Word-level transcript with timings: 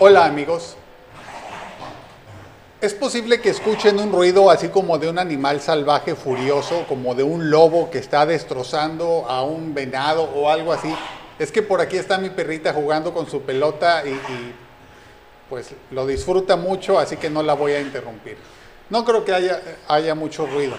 Hola 0.00 0.24
amigos. 0.24 0.74
Es 2.80 2.92
posible 2.94 3.40
que 3.40 3.50
escuchen 3.50 4.00
un 4.00 4.10
ruido 4.10 4.50
así 4.50 4.68
como 4.68 4.98
de 4.98 5.08
un 5.08 5.20
animal 5.20 5.60
salvaje 5.60 6.16
furioso, 6.16 6.84
como 6.88 7.14
de 7.14 7.22
un 7.22 7.48
lobo 7.48 7.90
que 7.92 7.98
está 7.98 8.26
destrozando 8.26 9.24
a 9.28 9.44
un 9.44 9.72
venado 9.72 10.24
o 10.24 10.50
algo 10.50 10.72
así. 10.72 10.92
Es 11.38 11.52
que 11.52 11.62
por 11.62 11.80
aquí 11.80 11.96
está 11.96 12.18
mi 12.18 12.30
perrita 12.30 12.72
jugando 12.72 13.14
con 13.14 13.30
su 13.30 13.42
pelota 13.42 14.02
y, 14.04 14.18
pues 15.48 15.70
lo 15.92 16.08
disfruta 16.08 16.56
mucho, 16.56 16.98
así 16.98 17.16
que 17.16 17.30
no 17.30 17.44
la 17.44 17.54
voy 17.54 17.72
a 17.72 17.80
interrumpir. 17.80 18.36
No 18.90 19.04
creo 19.04 19.24
que 19.24 19.32
haya, 19.32 19.62
haya 19.86 20.16
mucho 20.16 20.44
ruido. 20.44 20.74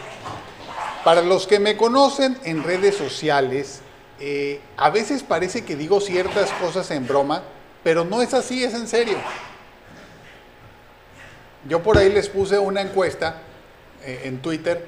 Para 1.05 1.21
los 1.21 1.47
que 1.47 1.59
me 1.59 1.77
conocen 1.77 2.37
en 2.43 2.65
redes 2.65 2.97
sociales, 2.97 3.79
eh, 4.19 4.59
a 4.75 4.89
veces 4.89 5.23
parece 5.23 5.63
que 5.63 5.77
digo 5.77 6.01
ciertas 6.01 6.51
cosas 6.61 6.91
en 6.91 7.07
broma, 7.07 7.43
pero 7.85 8.03
no 8.03 8.23
es 8.23 8.33
así, 8.33 8.63
es 8.63 8.73
en 8.73 8.87
serio. 8.87 9.15
Yo 11.69 11.83
por 11.83 11.99
ahí 11.99 12.11
les 12.11 12.29
puse 12.29 12.57
una 12.57 12.81
encuesta 12.81 13.43
eh, 14.03 14.21
en 14.23 14.39
Twitter 14.39 14.83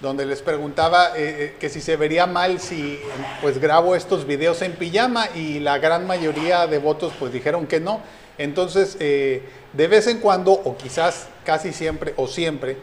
donde 0.00 0.24
les 0.24 0.40
preguntaba 0.40 1.08
eh, 1.08 1.12
eh, 1.16 1.56
que 1.58 1.68
si 1.68 1.80
se 1.80 1.96
vería 1.96 2.28
mal 2.28 2.60
si 2.60 3.00
pues 3.42 3.58
grabo 3.58 3.96
estos 3.96 4.28
videos 4.28 4.62
en 4.62 4.74
pijama 4.74 5.28
y 5.34 5.58
la 5.58 5.78
gran 5.78 6.06
mayoría 6.06 6.68
de 6.68 6.78
votos 6.78 7.12
pues 7.18 7.32
dijeron 7.32 7.66
que 7.66 7.80
no. 7.80 8.00
Entonces, 8.38 8.96
de 8.96 9.42
vez 9.72 10.06
en 10.06 10.20
cuando, 10.20 10.52
o 10.52 10.76
quizás 10.76 11.26
casi 11.44 11.72
siempre 11.72 12.14
o 12.16 12.28
siempre, 12.28 12.76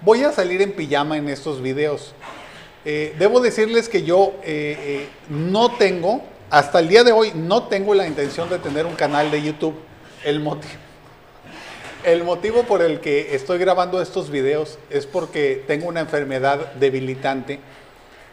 voy 0.00 0.24
a 0.24 0.32
salir 0.32 0.60
en 0.62 0.72
pijama 0.72 1.16
en 1.16 1.28
estos 1.28 1.62
videos. 1.62 2.12
debo 2.84 3.38
decirles 3.40 3.88
que 3.88 4.02
yo 4.02 4.34
no 5.30 5.76
tengo, 5.76 6.22
hasta 6.50 6.80
el 6.80 6.88
día 6.88 7.04
de 7.04 7.12
hoy, 7.12 7.32
no 7.34 7.64
tengo 7.64 7.94
la 7.94 8.06
intención 8.06 8.50
de 8.50 8.58
tener 8.58 8.84
un 8.84 8.94
canal 8.94 9.30
de 9.30 9.40
YouTube. 9.40 9.74
El 10.24 10.40
motivo, 10.40 10.74
el 12.04 12.24
motivo 12.24 12.64
por 12.64 12.82
el 12.82 13.00
que 13.00 13.34
estoy 13.34 13.58
grabando 13.58 14.02
estos 14.02 14.30
videos 14.30 14.78
es 14.90 15.06
porque 15.06 15.62
tengo 15.66 15.86
una 15.86 16.00
enfermedad 16.00 16.72
debilitante 16.74 17.60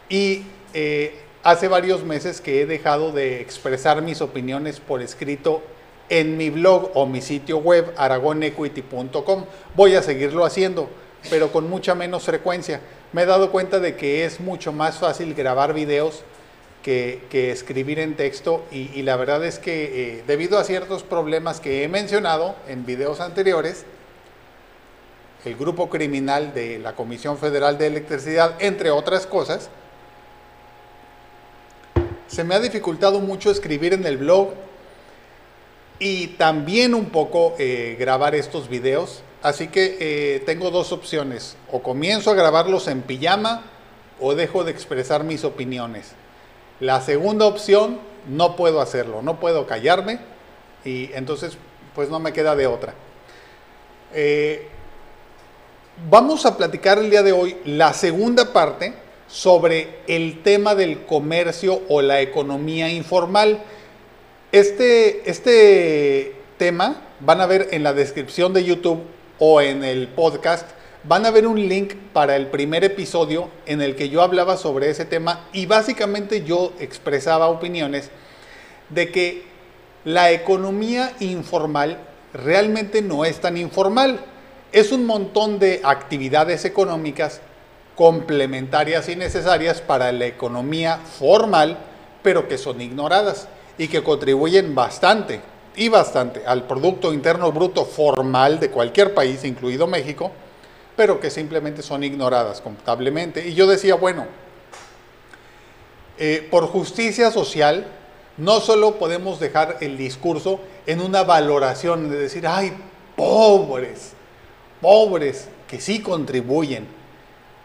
y 0.08 0.42
eh, 0.74 1.20
hace 1.44 1.68
varios 1.68 2.02
meses 2.02 2.40
que 2.40 2.60
he 2.60 2.66
dejado 2.66 3.12
de 3.12 3.40
expresar 3.40 4.02
mis 4.02 4.20
opiniones 4.20 4.80
por 4.80 5.00
escrito 5.00 5.62
en 6.08 6.36
mi 6.36 6.50
blog 6.50 6.90
o 6.94 7.06
mi 7.06 7.20
sitio 7.20 7.58
web 7.58 7.92
aragonequity.com. 7.96 9.44
Voy 9.76 9.94
a 9.94 10.02
seguirlo 10.02 10.44
haciendo, 10.44 10.88
pero 11.30 11.52
con 11.52 11.70
mucha 11.70 11.94
menos 11.94 12.24
frecuencia. 12.24 12.80
Me 13.12 13.22
he 13.22 13.26
dado 13.26 13.52
cuenta 13.52 13.78
de 13.78 13.96
que 13.96 14.24
es 14.24 14.40
mucho 14.40 14.72
más 14.72 14.98
fácil 14.98 15.34
grabar 15.34 15.72
videos 15.72 16.24
que, 16.82 17.50
escribir 17.52 17.98
en 17.98 18.16
texto 18.16 18.64
y, 18.70 19.02
la 19.02 19.16
verdad 19.16 19.44
es 19.44 19.58
que 19.58 20.18
eh, 20.18 20.24
debido 20.26 20.58
a 20.58 20.64
ciertos 20.64 21.02
problemas 21.02 21.60
que 21.60 21.84
he 21.84 21.88
mencionado 21.88 22.56
en 22.66 22.86
videos 22.86 23.20
anteriores, 23.20 23.84
el 25.44 25.56
grupo 25.56 25.88
criminal 25.88 26.52
de 26.54 26.78
la 26.78 26.94
Comisión 26.94 27.38
Federal 27.38 27.78
de 27.78 27.86
Electricidad, 27.86 28.56
entre 28.60 28.90
otras 28.90 29.26
cosas, 29.26 29.70
se 32.26 32.44
me 32.44 32.54
ha 32.54 32.60
dificultado 32.60 33.20
mucho 33.20 33.50
escribir 33.50 33.94
en 33.94 34.04
el 34.06 34.18
blog 34.18 34.50
y 35.98 36.28
también 36.28 36.94
un 36.94 37.06
poco 37.06 37.54
eh, 37.58 37.96
grabar 37.98 38.34
estos 38.34 38.68
videos. 38.68 39.22
Así 39.42 39.68
que 39.68 39.96
eh, 40.00 40.40
tengo 40.40 40.70
dos 40.70 40.92
opciones, 40.92 41.56
o 41.70 41.82
comienzo 41.82 42.30
a 42.30 42.34
grabarlos 42.34 42.88
en 42.88 43.02
pijama 43.02 43.62
o 44.20 44.34
dejo 44.34 44.64
de 44.64 44.72
expresar 44.72 45.22
mis 45.22 45.44
opiniones. 45.44 46.12
La 46.80 47.00
segunda 47.00 47.46
opción, 47.46 47.98
no 48.28 48.56
puedo 48.56 48.80
hacerlo, 48.80 49.22
no 49.22 49.40
puedo 49.40 49.66
callarme 49.66 50.20
y 50.84 51.10
entonces 51.14 51.56
pues 51.94 52.08
no 52.08 52.20
me 52.20 52.32
queda 52.32 52.54
de 52.54 52.66
otra. 52.66 52.94
Eh, 54.14 54.68
vamos 56.08 56.46
a 56.46 56.56
platicar 56.56 56.98
el 56.98 57.10
día 57.10 57.22
de 57.22 57.32
hoy 57.32 57.56
la 57.64 57.92
segunda 57.92 58.52
parte 58.52 58.94
sobre 59.26 60.00
el 60.06 60.42
tema 60.42 60.74
del 60.74 61.04
comercio 61.04 61.82
o 61.88 62.00
la 62.00 62.20
economía 62.20 62.88
informal. 62.88 63.62
Este, 64.52 65.28
este 65.28 66.36
tema 66.56 67.02
van 67.20 67.40
a 67.40 67.46
ver 67.46 67.68
en 67.72 67.82
la 67.82 67.92
descripción 67.92 68.52
de 68.52 68.64
YouTube 68.64 69.00
o 69.38 69.60
en 69.60 69.84
el 69.84 70.08
podcast 70.08 70.77
van 71.08 71.24
a 71.24 71.30
ver 71.30 71.46
un 71.46 71.68
link 71.68 71.94
para 72.12 72.36
el 72.36 72.48
primer 72.48 72.84
episodio 72.84 73.48
en 73.64 73.80
el 73.80 73.96
que 73.96 74.10
yo 74.10 74.20
hablaba 74.20 74.58
sobre 74.58 74.90
ese 74.90 75.06
tema 75.06 75.46
y 75.54 75.64
básicamente 75.64 76.44
yo 76.44 76.74
expresaba 76.80 77.48
opiniones 77.48 78.10
de 78.90 79.10
que 79.10 79.42
la 80.04 80.30
economía 80.32 81.14
informal 81.20 81.98
realmente 82.34 83.00
no 83.00 83.24
es 83.24 83.40
tan 83.40 83.56
informal. 83.56 84.20
Es 84.70 84.92
un 84.92 85.06
montón 85.06 85.58
de 85.58 85.80
actividades 85.82 86.66
económicas 86.66 87.40
complementarias 87.96 89.08
y 89.08 89.16
necesarias 89.16 89.80
para 89.80 90.12
la 90.12 90.26
economía 90.26 90.98
formal, 90.98 91.78
pero 92.22 92.48
que 92.48 92.58
son 92.58 92.82
ignoradas 92.82 93.48
y 93.78 93.88
que 93.88 94.02
contribuyen 94.02 94.74
bastante 94.74 95.40
y 95.74 95.88
bastante 95.88 96.42
al 96.46 96.64
Producto 96.64 97.14
Interno 97.14 97.50
Bruto 97.50 97.86
formal 97.86 98.60
de 98.60 98.70
cualquier 98.70 99.14
país, 99.14 99.42
incluido 99.44 99.86
México, 99.86 100.32
pero 100.98 101.20
que 101.20 101.30
simplemente 101.30 101.80
son 101.80 102.02
ignoradas 102.02 102.60
contablemente. 102.60 103.46
Y 103.46 103.54
yo 103.54 103.68
decía, 103.68 103.94
bueno, 103.94 104.26
eh, 106.18 106.48
por 106.50 106.66
justicia 106.66 107.30
social, 107.30 107.86
no 108.36 108.58
solo 108.58 108.98
podemos 108.98 109.38
dejar 109.38 109.76
el 109.80 109.96
discurso 109.96 110.58
en 110.86 111.00
una 111.00 111.22
valoración 111.22 112.10
de 112.10 112.18
decir, 112.18 112.48
ay, 112.48 112.72
pobres, 113.14 114.14
pobres, 114.80 115.46
que 115.68 115.80
sí 115.80 116.00
contribuyen, 116.00 116.88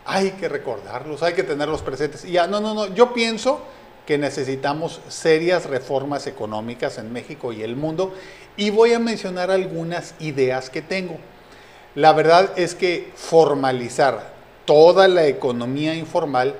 hay 0.06 0.30
que 0.34 0.48
recordarlos, 0.48 1.24
hay 1.24 1.34
que 1.34 1.42
tenerlos 1.42 1.82
presentes. 1.82 2.22
Ya, 2.22 2.46
no, 2.46 2.60
no, 2.62 2.76
no, 2.76 2.94
yo 2.94 3.16
pienso 3.16 3.62
que 4.06 4.20
necesitamos 4.20 5.02
serias 5.08 5.66
reformas 5.66 6.28
económicas 6.28 7.00
en 7.00 7.12
México 7.12 7.52
y 7.52 7.64
el 7.64 7.78
mundo 7.78 8.14
y 8.58 8.70
voy 8.70 8.94
a 8.94 9.00
mencionar 9.00 9.50
algunas 9.50 10.14
ideas 10.20 10.70
que 10.70 10.84
tengo. 10.84 11.18
La 11.96 12.12
verdad 12.14 12.52
es 12.58 12.74
que 12.74 13.12
formalizar 13.16 14.34
toda 14.66 15.08
la 15.08 15.28
economía 15.28 15.94
informal 15.94 16.56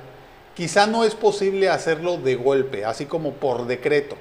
quizá 0.56 0.86
no 0.86 1.04
es 1.04 1.16
posible 1.16 1.70
hacerlo 1.70 2.18
de 2.18 2.36
golpe, 2.36 2.86
así 2.86 3.06
como 3.06 3.34
por 3.34 3.66
decreto, 3.66 4.16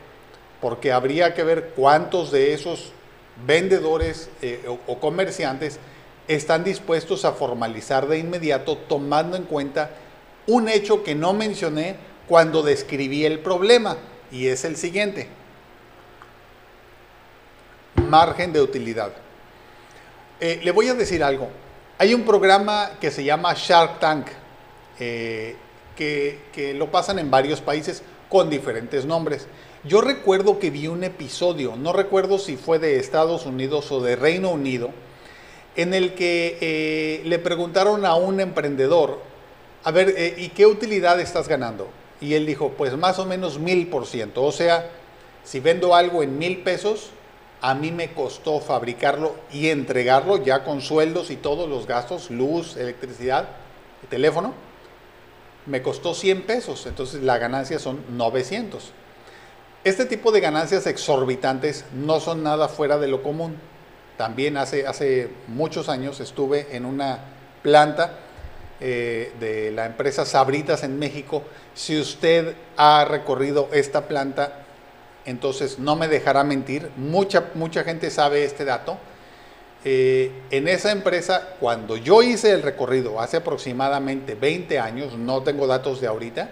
porque 0.60 0.90
habría 0.90 1.34
que 1.34 1.42
ver 1.42 1.72
cuántos 1.76 2.30
de 2.30 2.54
esos 2.54 2.92
vendedores 3.46 4.30
eh, 4.40 4.64
o, 4.86 4.98
comerciantes 4.98 5.78
están 6.28 6.64
dispuestos 6.64 7.24
a 7.24 7.32
formalizar 7.32 8.06
de 8.06 8.18
inmediato 8.18 8.78
tomando 8.78 9.36
en 9.36 9.44
cuenta 9.44 9.90
un 10.46 10.68
hecho 10.68 11.02
que 11.02 11.14
no 11.14 11.34
mencioné 11.34 11.96
cuando 12.26 12.62
describí 12.62 13.26
el 13.26 13.40
problema, 13.40 13.98
y 14.30 14.46
es 14.46 14.64
el 14.64 14.76
siguiente. 14.76 15.28
Margen 18.08 18.52
de 18.52 18.62
utilidad. 18.62 19.12
Eh, 20.44 20.58
le 20.60 20.72
voy 20.72 20.88
a 20.88 20.94
decir 20.94 21.22
algo. 21.22 21.50
Hay 21.98 22.14
un 22.14 22.24
programa 22.24 22.98
que 23.00 23.12
se 23.12 23.22
llama 23.22 23.54
Shark 23.56 24.00
Tank, 24.00 24.26
eh, 24.98 25.54
que, 25.94 26.74
lo 26.74 26.90
pasan 26.90 27.20
en 27.20 27.30
varios 27.30 27.60
países 27.60 28.02
con 28.28 28.50
diferentes 28.50 29.04
nombres. 29.04 29.46
Yo 29.84 30.00
recuerdo 30.00 30.58
que 30.58 30.70
vi 30.70 30.88
un 30.88 31.04
episodio, 31.04 31.76
no 31.76 31.92
recuerdo 31.92 32.40
si 32.40 32.56
fue 32.56 32.80
de 32.80 32.98
Estados 32.98 33.46
Unidos 33.46 33.92
o 33.92 34.00
de 34.00 34.16
Reino 34.16 34.50
Unido, 34.50 34.90
en 35.76 35.94
el 35.94 36.14
que 36.14 36.58
eh, 36.60 37.22
le 37.24 37.38
preguntaron 37.38 38.04
a 38.04 38.16
un 38.16 38.40
emprendedor, 38.40 39.20
a 39.84 39.92
ver, 39.92 40.34
¿y 40.38 40.48
qué 40.48 40.66
utilidad 40.66 41.20
estás 41.20 41.46
ganando? 41.46 41.88
Y 42.20 42.34
él 42.34 42.46
dijo, 42.46 42.70
pues 42.76 42.96
más 42.96 43.20
o 43.20 43.26
menos 43.26 43.60
mil 43.60 43.86
por 43.86 44.06
ciento. 44.06 44.42
O 44.42 44.50
sea, 44.50 44.90
si 45.44 45.60
vendo 45.60 45.94
algo 45.94 46.24
en 46.24 46.36
mil 46.36 46.58
pesos, 46.64 47.10
a 47.62 47.74
mí 47.74 47.92
me 47.92 48.12
costó 48.12 48.60
fabricarlo 48.60 49.36
y 49.52 49.68
entregarlo 49.68 50.36
ya 50.36 50.64
con 50.64 50.80
sueldos 50.82 51.30
y 51.30 51.36
todos 51.36 51.68
los 51.68 51.86
gastos, 51.86 52.30
luz, 52.30 52.76
electricidad, 52.76 53.48
teléfono, 54.10 54.52
me 55.66 55.80
costó 55.80 56.12
100 56.12 56.42
pesos, 56.42 56.86
entonces 56.86 57.22
la 57.22 57.38
ganancia 57.38 57.78
son 57.78 58.04
900. 58.10 58.92
Este 59.84 60.06
tipo 60.06 60.32
de 60.32 60.40
ganancias 60.40 60.86
exorbitantes 60.88 61.84
no 61.92 62.18
son 62.18 62.42
nada 62.42 62.68
fuera 62.68 62.98
de 62.98 63.06
lo 63.06 63.22
común. 63.22 63.56
También 64.16 64.56
hace, 64.56 64.86
hace 64.86 65.30
muchos 65.46 65.88
años 65.88 66.18
estuve 66.20 66.76
en 66.76 66.84
una 66.84 67.20
planta 67.62 68.18
eh, 68.80 69.32
de 69.38 69.70
la 69.70 69.86
empresa 69.86 70.24
Sabritas 70.24 70.82
en 70.82 70.98
México. 70.98 71.44
Si 71.74 71.98
usted 71.98 72.56
ha 72.76 73.04
recorrido 73.04 73.68
esta 73.72 74.08
planta, 74.08 74.61
entonces 75.24 75.78
no 75.78 75.96
me 75.96 76.08
dejará 76.08 76.44
mentir, 76.44 76.90
mucha, 76.96 77.50
mucha 77.54 77.84
gente 77.84 78.10
sabe 78.10 78.44
este 78.44 78.64
dato. 78.64 78.98
Eh, 79.84 80.30
en 80.50 80.68
esa 80.68 80.92
empresa, 80.92 81.56
cuando 81.58 81.96
yo 81.96 82.22
hice 82.22 82.52
el 82.52 82.62
recorrido 82.62 83.20
hace 83.20 83.38
aproximadamente 83.38 84.34
20 84.34 84.78
años, 84.78 85.16
no 85.16 85.42
tengo 85.42 85.66
datos 85.66 86.00
de 86.00 86.06
ahorita, 86.06 86.50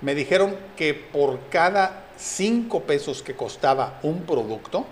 me 0.00 0.14
dijeron 0.14 0.56
que 0.76 0.94
por 0.94 1.38
cada 1.48 2.06
5 2.16 2.82
pesos 2.82 3.22
que 3.22 3.36
costaba 3.36 4.00
un 4.02 4.22
producto, 4.22 4.86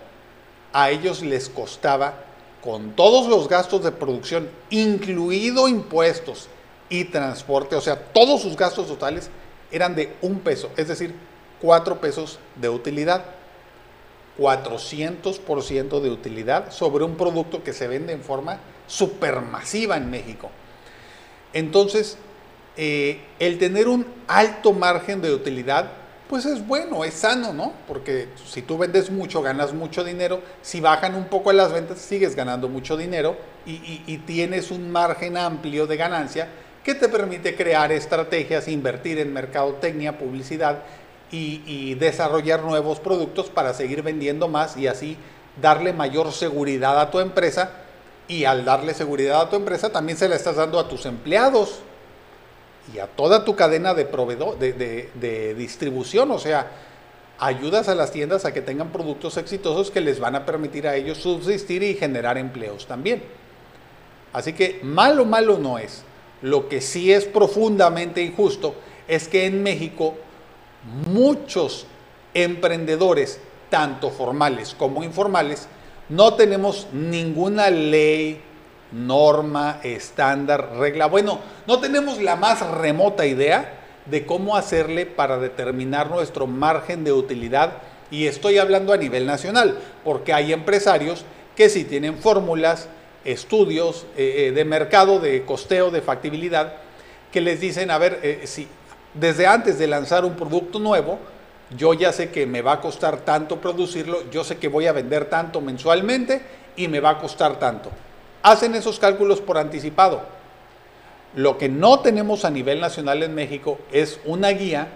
a 0.73 0.91
ellos 0.91 1.23
les 1.23 1.49
costaba, 1.49 2.25
con 2.63 2.93
todos 2.93 3.29
los 3.29 3.49
gastos 3.49 3.85
de 3.85 3.93
producción, 3.93 4.51
incluido 4.71 5.69
impuestos 5.69 6.49
y 6.89 7.05
transporte, 7.05 7.77
o 7.77 7.81
sea, 7.81 7.97
todos 7.97 8.43
sus 8.43 8.57
gastos 8.57 8.89
totales 8.89 9.31
eran 9.71 9.95
de 9.95 10.15
un 10.23 10.41
peso, 10.41 10.71
es 10.77 10.89
decir, 10.89 11.15
cuatro 11.61 12.01
pesos 12.01 12.39
de 12.57 12.69
utilidad. 12.69 13.25
400% 14.39 16.01
de 16.01 16.11
utilidad 16.11 16.71
sobre 16.71 17.05
un 17.05 17.17
producto 17.17 17.65
que 17.65 17.73
se 17.73 17.89
vende 17.89 18.13
en 18.13 18.23
forma 18.23 18.61
supermasiva 18.87 19.97
en 19.97 20.11
México. 20.11 20.51
Entonces, 21.53 22.17
eh, 22.77 23.21
el 23.41 23.59
tener 23.59 23.89
un 23.89 24.07
alto 24.29 24.73
margen 24.73 25.21
de 25.21 25.35
utilidad, 25.35 25.91
pues 26.29 26.47
es 26.47 26.65
bueno, 26.65 27.05
es 27.05 27.15
sano, 27.15 27.53
¿no? 27.53 27.73
Porque 27.89 28.29
si 28.47 28.63
tú 28.63 28.79
vendes 28.79 29.11
mucho, 29.11 29.43
ganas 29.43 29.73
mucho 29.73 30.05
dinero, 30.05 30.41
si 30.63 30.81
bajan 30.81 31.17
un 31.17 31.25
poco 31.25 31.53
las 31.53 31.73
ventas, 31.73 31.99
sigues 31.99 32.37
ganando 32.37 32.69
mucho 32.69 32.97
dinero 32.97 33.37
y 33.67 34.17
tienes 34.19 34.71
un 34.71 34.91
margen 34.91 35.37
amplio 35.37 35.87
de 35.87 35.97
ganancia 35.97 36.49
que 36.85 36.95
te 36.95 37.09
permite 37.09 37.55
crear 37.55 37.93
estrategias, 37.93 38.67
invertir 38.69 39.19
en 39.19 39.33
mercadotecnia, 39.33 40.17
publicidad 40.17 40.85
y, 41.31 41.95
desarrollar 41.95 42.63
nuevos 42.63 43.01
productos 43.01 43.49
para 43.49 43.75
seguir 43.75 44.03
vendiendo 44.03 44.49
más 44.49 44.77
y 44.77 44.87
así 44.87 45.17
darle 45.61 45.93
mayor 45.93 46.33
seguridad 46.33 47.01
a 47.01 47.11
tu 47.11 47.21
empresa 47.21 47.73
y 48.29 48.45
al 48.45 48.65
darle 48.65 48.95
seguridad 48.95 49.43
a 49.43 49.51
tu 49.51 49.57
empresa 49.57 49.91
también 49.91 50.17
se 50.17 50.29
la 50.29 50.37
estás 50.37 50.57
dando 50.57 50.79
a 50.79 50.89
tus 50.89 51.07
empleados 51.07 51.81
y 52.95 52.99
a 52.99 53.07
toda 53.07 53.45
tu 53.45 53.57
cadena 53.57 53.95
de 53.95 54.05
proveedor 54.05 54.59
de, 54.59 54.73
de, 54.73 55.55
distribución, 55.55 56.31
o 56.31 56.39
sea, 56.39 56.71
ayudas 57.39 57.89
a 57.89 57.95
las 57.95 58.13
tiendas 58.13 58.45
a 58.45 58.55
que 58.55 58.63
tengan 58.63 58.91
productos 58.91 59.37
exitosos 59.37 59.91
que 59.91 60.01
les 60.01 60.21
van 60.21 60.35
a 60.35 60.47
permitir 60.47 60.89
a 60.89 60.97
ellos 60.97 61.19
subsistir 61.19 61.83
y 61.83 61.95
generar 61.95 62.39
empleos 62.39 62.87
también. 62.87 63.23
Así 64.33 64.55
que 64.55 64.81
malo, 64.83 65.25
malo 65.25 65.59
no 65.59 65.79
es. 65.79 66.03
Lo 66.41 66.69
que 66.69 66.81
sí 66.81 67.13
es 67.13 67.25
profundamente 67.25 68.23
injusto 68.23 68.75
es 69.07 69.29
que 69.29 69.47
en 69.47 69.63
México 69.63 70.17
muchos 71.07 71.87
emprendedores, 72.35 73.41
tanto 73.71 74.11
formales 74.11 74.75
como 74.79 75.03
informales, 75.03 75.69
no 76.09 76.35
tenemos 76.35 76.87
ninguna 76.93 77.71
ley, 77.71 78.41
norma, 78.93 79.81
estándar, 79.83 80.77
regla. 80.79 81.07
Bueno, 81.07 81.41
no 81.67 81.79
tenemos 81.81 82.21
la 82.23 82.37
más 82.37 82.67
remota 82.67 83.27
idea 83.27 83.75
de 84.07 84.25
cómo 84.25 84.57
hacerle 84.57 85.07
para 85.07 85.39
determinar 85.39 86.11
nuestro 86.11 86.47
margen 86.47 87.05
de 87.05 87.13
utilidad. 87.13 87.75
Y 88.11 88.27
estoy 88.27 88.57
hablando 88.57 88.93
a 88.93 88.97
nivel 88.97 89.27
nacional, 89.27 89.79
porque 90.03 90.33
hay 90.33 90.53
empresarios 90.53 91.25
que 91.55 91.69
sí 91.69 91.85
tienen 91.85 92.17
fórmulas, 92.17 92.89
estudios 93.25 94.07
eh, 94.17 94.47
eh, 94.47 94.53
de 94.53 94.65
mercado, 94.65 95.21
de 95.21 95.45
costeo, 95.45 95.91
de 95.91 96.01
factibilidad, 96.01 96.75
que 97.31 97.43
les 97.43 97.61
dicen, 97.61 97.91
a 97.91 97.99
ver, 97.99 98.21
eh, 98.23 98.43
si 98.45 98.67
desde 99.15 99.47
antes 99.47 99.79
de 99.79 99.87
lanzar 99.87 100.25
un 100.25 100.35
producto 100.35 100.79
nuevo, 100.79 101.19
yo 101.77 101.93
ya 101.95 102.13
sé 102.13 102.31
que 102.31 102.47
me 102.47 102.63
va 102.63 102.73
a 102.73 102.81
costar 102.81 103.19
tanto 103.19 103.61
producirlo, 103.61 104.31
yo 104.31 104.45
sé 104.45 104.57
que 104.57 104.69
voy 104.69 104.87
a 104.87 104.93
vender 104.93 105.27
tanto 105.27 105.61
mensualmente 105.61 106.43
y 106.77 106.89
me 106.89 107.01
va 107.01 107.11
a 107.11 107.19
costar 107.19 107.59
tanto. 107.59 107.91
Hacen 108.43 108.75
esos 108.75 108.99
cálculos 108.99 109.41
por 109.41 109.59
anticipado. 109.59 110.23
Lo 111.35 111.59
que 111.59 111.69
no 111.69 112.01
tenemos 112.01 112.45
a 112.45 112.51
nivel 112.51 112.81
nacional 112.81 113.23
en 113.23 113.35
México 113.35 113.79
es 113.93 114.21
una 114.25 114.49
guía 114.51 114.89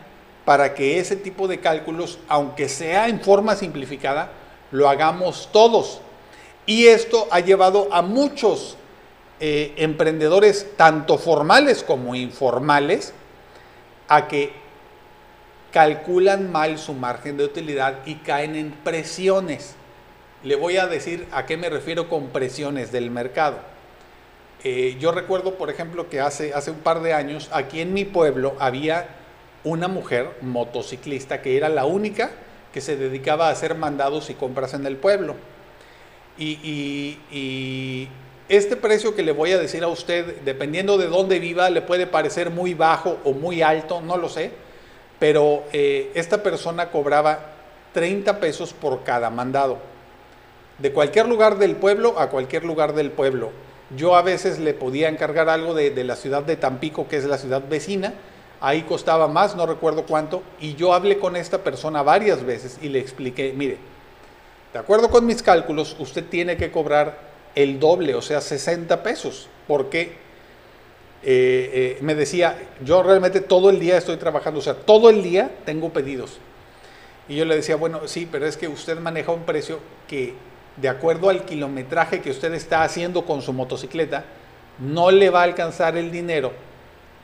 para 0.45 0.75
que 0.75 0.99
ese 0.99 1.17
tipo 1.17 1.47
de 1.47 1.61
cálculos, 1.61 2.19
aunque 2.29 2.69
sea 2.69 3.09
en 3.09 3.21
forma 3.21 3.55
simplificada, 3.55 4.31
lo 4.71 4.89
hagamos 4.89 5.51
todos. 5.53 6.01
Y 6.65 6.87
esto 6.87 7.29
ha 7.31 7.41
llevado 7.41 7.89
a 7.93 8.03
muchos 8.03 8.77
eh, 9.41 9.75
emprendedores, 9.77 10.69
tanto 10.77 11.19
formales 11.19 11.83
como 11.83 12.15
informales, 12.15 13.13
a 14.15 14.29
que 14.29 14.53
calculan 15.73 16.53
mal 16.53 16.79
su 16.79 16.93
margen 16.93 17.39
de 17.39 17.45
utilidad 17.45 18.01
y 18.05 18.17
caen 18.17 18.57
en 18.57 18.71
presiones. 18.71 19.75
Le 20.45 20.55
voy 20.55 20.77
a 20.77 20.87
decir 20.87 21.27
a 21.33 21.47
qué 21.47 21.57
me 21.57 21.71
refiero 21.71 22.11
con 22.11 22.29
presiones 22.29 22.93
del 22.93 23.11
mercado. 23.11 23.57
Eh, 24.65 24.99
yo 25.01 25.13
recuerdo, 25.13 25.55
por 25.55 25.71
ejemplo, 25.71 26.11
que 26.11 26.21
hace, 26.21 26.53
hace 26.53 26.71
un 26.71 26.81
par 26.81 27.01
de 27.01 27.15
años 27.15 27.49
aquí 27.55 27.81
en 27.81 27.95
mi 27.95 28.05
pueblo 28.05 28.55
había 28.59 29.09
una 29.65 29.89
mujer 29.89 30.29
motociclista 30.43 31.41
que 31.41 31.57
era 31.57 31.71
la 31.71 31.87
única 31.87 32.33
que 32.75 32.83
se 32.83 32.97
dedicaba 32.97 33.49
a 33.49 33.53
hacer 33.53 33.77
mandados 33.77 34.29
y 34.29 34.35
compras 34.35 34.75
en 34.75 34.85
el 34.85 34.97
pueblo. 34.97 35.37
y, 36.37 37.19
y 37.31 38.09
este 38.49 38.77
precio 38.77 39.15
que 39.15 39.23
le 39.23 39.33
voy 39.33 39.53
a 39.53 39.59
decir 39.59 39.83
a 39.85 39.89
usted, 39.89 40.43
dependiendo 40.45 40.99
de 40.99 41.07
dónde 41.07 41.39
viva, 41.39 41.71
le 41.71 41.83
puede 41.83 42.07
parecer 42.07 42.51
muy 42.51 42.75
bajo 42.75 43.19
o 43.25 43.33
muy 43.33 43.63
alto, 43.63 44.01
no 44.01 44.17
lo 44.17 44.29
sé, 44.29 44.51
pero 45.19 45.65
eh, 45.73 46.11
esta 46.15 46.43
persona 46.43 46.91
cobraba 46.91 47.53
30 47.95 48.41
pesos 48.41 48.73
por 48.73 49.05
cada 49.05 49.31
mandado. 49.31 49.79
De 50.79 50.93
cualquier 50.93 51.29
lugar 51.29 51.59
del 51.59 51.77
pueblo 51.77 52.19
a 52.19 52.31
cualquier 52.31 52.65
lugar 52.65 52.95
del 52.95 53.11
pueblo. 53.11 53.51
Yo 53.97 54.17
a 54.17 54.23
veces 54.23 54.59
le 54.59 54.75
podía 54.75 55.09
encargar 55.09 55.49
algo 55.49 55.75
de, 55.75 55.91
de 55.91 56.05
la 56.05 56.17
ciudad 56.17 56.43
de 56.43 56.57
Tampico, 56.57 57.07
que 57.09 57.19
es 57.19 57.25
la 57.25 57.39
ciudad 57.39 57.63
vecina, 57.69 58.15
ahí 58.61 58.83
costaba 58.83 59.29
más, 59.29 59.55
no 59.55 59.67
recuerdo 59.67 60.05
cuánto, 60.05 60.43
y 60.61 60.75
yo 60.75 60.95
hablé 60.95 61.19
con 61.19 61.37
esta 61.37 61.59
persona 61.59 62.03
varias 62.03 62.45
veces 62.45 62.79
y 62.81 62.89
le 62.89 62.99
expliqué, 63.01 63.53
mire, 63.55 63.79
de 64.73 64.79
acuerdo 64.79 65.11
con 65.11 65.27
mis 65.27 65.43
cálculos, 65.43 65.95
usted 65.99 66.25
tiene 66.25 66.57
que 66.57 66.71
cobrar 66.71 67.32
el 67.55 67.79
doble, 67.79 68.15
o 68.15 68.23
sea, 68.23 68.41
60 68.41 69.03
pesos, 69.03 69.49
porque 69.67 70.13
eh, 71.23 71.71
eh, 71.73 71.99
me 72.01 72.15
decía, 72.15 72.59
yo 72.85 73.03
realmente 73.03 73.41
todo 73.41 73.71
el 73.71 73.79
día 73.79 73.97
estoy 73.97 74.17
trabajando, 74.17 74.61
o 74.61 74.63
sea, 74.63 74.75
todo 74.75 75.11
el 75.11 75.23
día 75.23 75.51
tengo 75.65 75.91
pedidos. 75.91 76.39
Y 77.29 77.37
yo 77.37 77.45
le 77.45 77.55
decía, 77.55 77.77
bueno, 77.77 78.09
sí, 78.09 78.29
pero 78.31 78.47
es 78.47 78.57
que 78.57 78.69
usted 78.69 78.99
maneja 78.99 79.33
un 79.33 79.45
precio 79.45 79.79
que 80.09 80.35
de 80.77 80.89
acuerdo 80.89 81.29
al 81.29 81.45
kilometraje 81.45 82.21
que 82.21 82.31
usted 82.31 82.53
está 82.55 82.83
haciendo 82.83 83.25
con 83.25 83.43
su 83.43 83.53
motocicleta, 83.53 84.25
no 84.79 85.11
le 85.11 85.31
va 85.31 85.41
a 85.41 85.45
alcanzar 85.45 85.97
el 85.97 86.11
dinero 86.11 86.53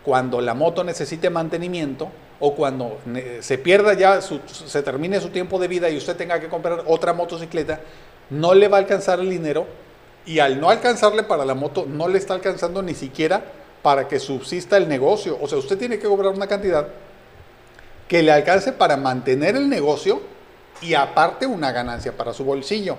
cuando 0.04 0.40
la 0.40 0.54
moto 0.54 0.84
necesite 0.84 1.30
mantenimiento 1.30 2.08
o 2.40 2.54
cuando 2.54 2.98
se 3.40 3.58
pierda 3.58 3.94
ya, 3.94 4.20
se 4.20 4.82
termine 4.82 5.20
su 5.20 5.30
tiempo 5.30 5.58
de 5.58 5.66
vida 5.66 5.90
y 5.90 5.96
usted 5.96 6.16
tenga 6.16 6.38
que 6.38 6.48
comprar 6.48 6.84
otra 6.86 7.12
motocicleta, 7.12 7.80
no 8.30 8.54
le 8.54 8.68
va 8.68 8.76
a 8.76 8.80
alcanzar 8.80 9.18
el 9.18 9.28
dinero 9.28 9.66
y 10.26 10.40
al 10.40 10.60
no 10.60 10.70
alcanzarle 10.70 11.22
para 11.22 11.44
la 11.44 11.54
moto, 11.54 11.86
no 11.86 12.08
le 12.08 12.18
está 12.18 12.34
alcanzando 12.34 12.82
ni 12.82 12.94
siquiera 12.94 13.44
para 13.82 14.08
que 14.08 14.20
subsista 14.20 14.76
el 14.76 14.88
negocio. 14.88 15.38
O 15.40 15.48
sea, 15.48 15.58
usted 15.58 15.78
tiene 15.78 15.98
que 15.98 16.08
cobrar 16.08 16.32
una 16.32 16.46
cantidad 16.46 16.88
que 18.06 18.22
le 18.22 18.32
alcance 18.32 18.72
para 18.72 18.96
mantener 18.96 19.56
el 19.56 19.68
negocio 19.68 20.20
y 20.80 20.94
aparte 20.94 21.46
una 21.46 21.72
ganancia 21.72 22.16
para 22.16 22.32
su 22.32 22.44
bolsillo. 22.44 22.96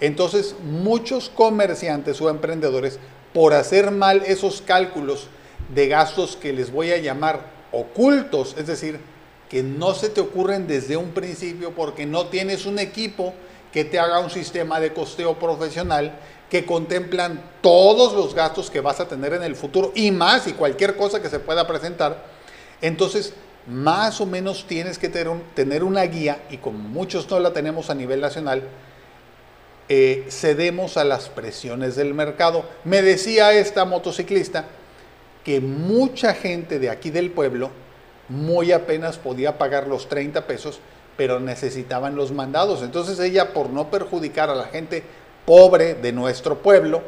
Entonces, 0.00 0.54
muchos 0.62 1.28
comerciantes 1.28 2.20
o 2.20 2.30
emprendedores, 2.30 2.98
por 3.32 3.54
hacer 3.54 3.90
mal 3.90 4.22
esos 4.26 4.62
cálculos 4.62 5.28
de 5.74 5.88
gastos 5.88 6.36
que 6.36 6.52
les 6.52 6.72
voy 6.72 6.92
a 6.92 6.98
llamar 6.98 7.40
ocultos, 7.72 8.54
es 8.58 8.66
decir, 8.66 9.00
que 9.48 9.62
no 9.62 9.94
se 9.94 10.08
te 10.08 10.20
ocurren 10.20 10.66
desde 10.66 10.96
un 10.96 11.10
principio 11.10 11.72
porque 11.72 12.06
no 12.06 12.26
tienes 12.26 12.66
un 12.66 12.78
equipo 12.78 13.34
que 13.72 13.84
te 13.84 13.98
haga 13.98 14.20
un 14.20 14.30
sistema 14.30 14.80
de 14.80 14.92
costeo 14.92 15.38
profesional 15.38 16.18
que 16.50 16.64
contemplan 16.64 17.42
todos 17.60 18.14
los 18.14 18.34
gastos 18.34 18.70
que 18.70 18.80
vas 18.80 19.00
a 19.00 19.08
tener 19.08 19.34
en 19.34 19.42
el 19.42 19.54
futuro 19.54 19.92
y 19.94 20.10
más 20.10 20.46
y 20.46 20.52
cualquier 20.52 20.96
cosa 20.96 21.20
que 21.20 21.28
se 21.28 21.40
pueda 21.40 21.66
presentar. 21.66 22.24
Entonces, 22.80 23.34
más 23.66 24.20
o 24.20 24.26
menos 24.26 24.66
tienes 24.66 24.98
que 24.98 25.10
tener, 25.10 25.84
una 25.84 26.02
guía 26.04 26.42
y 26.50 26.56
como 26.56 26.78
muchos 26.78 27.30
no 27.30 27.38
la 27.38 27.52
tenemos 27.52 27.90
a 27.90 27.94
nivel 27.94 28.20
nacional, 28.20 28.62
eh, 29.90 30.26
cedemos 30.30 30.96
a 30.96 31.04
las 31.04 31.28
presiones 31.28 31.94
del 31.96 32.14
mercado. 32.14 32.64
Me 32.84 33.02
decía 33.02 33.52
esta 33.52 33.84
motociclista 33.84 34.64
que 35.44 35.60
mucha 35.60 36.34
gente 36.34 36.78
de 36.78 36.88
aquí 36.88 37.10
del 37.10 37.30
pueblo 37.30 37.70
muy 38.28 38.72
apenas 38.72 39.18
podía 39.18 39.58
pagar 39.58 39.86
los 39.86 40.08
30 40.08 40.46
pesos, 40.46 40.80
pero 41.18 41.40
necesitaban 41.40 42.16
los 42.16 42.32
mandados. 42.32 42.82
Entonces 42.82 43.18
ella, 43.18 43.52
por 43.52 43.70
no 43.70 43.90
perjudicar 43.90 44.48
a 44.50 44.54
la 44.54 44.66
gente 44.66 45.02
pobre 45.48 45.94
de 45.94 46.12
nuestro 46.12 46.58
pueblo, 46.58 47.00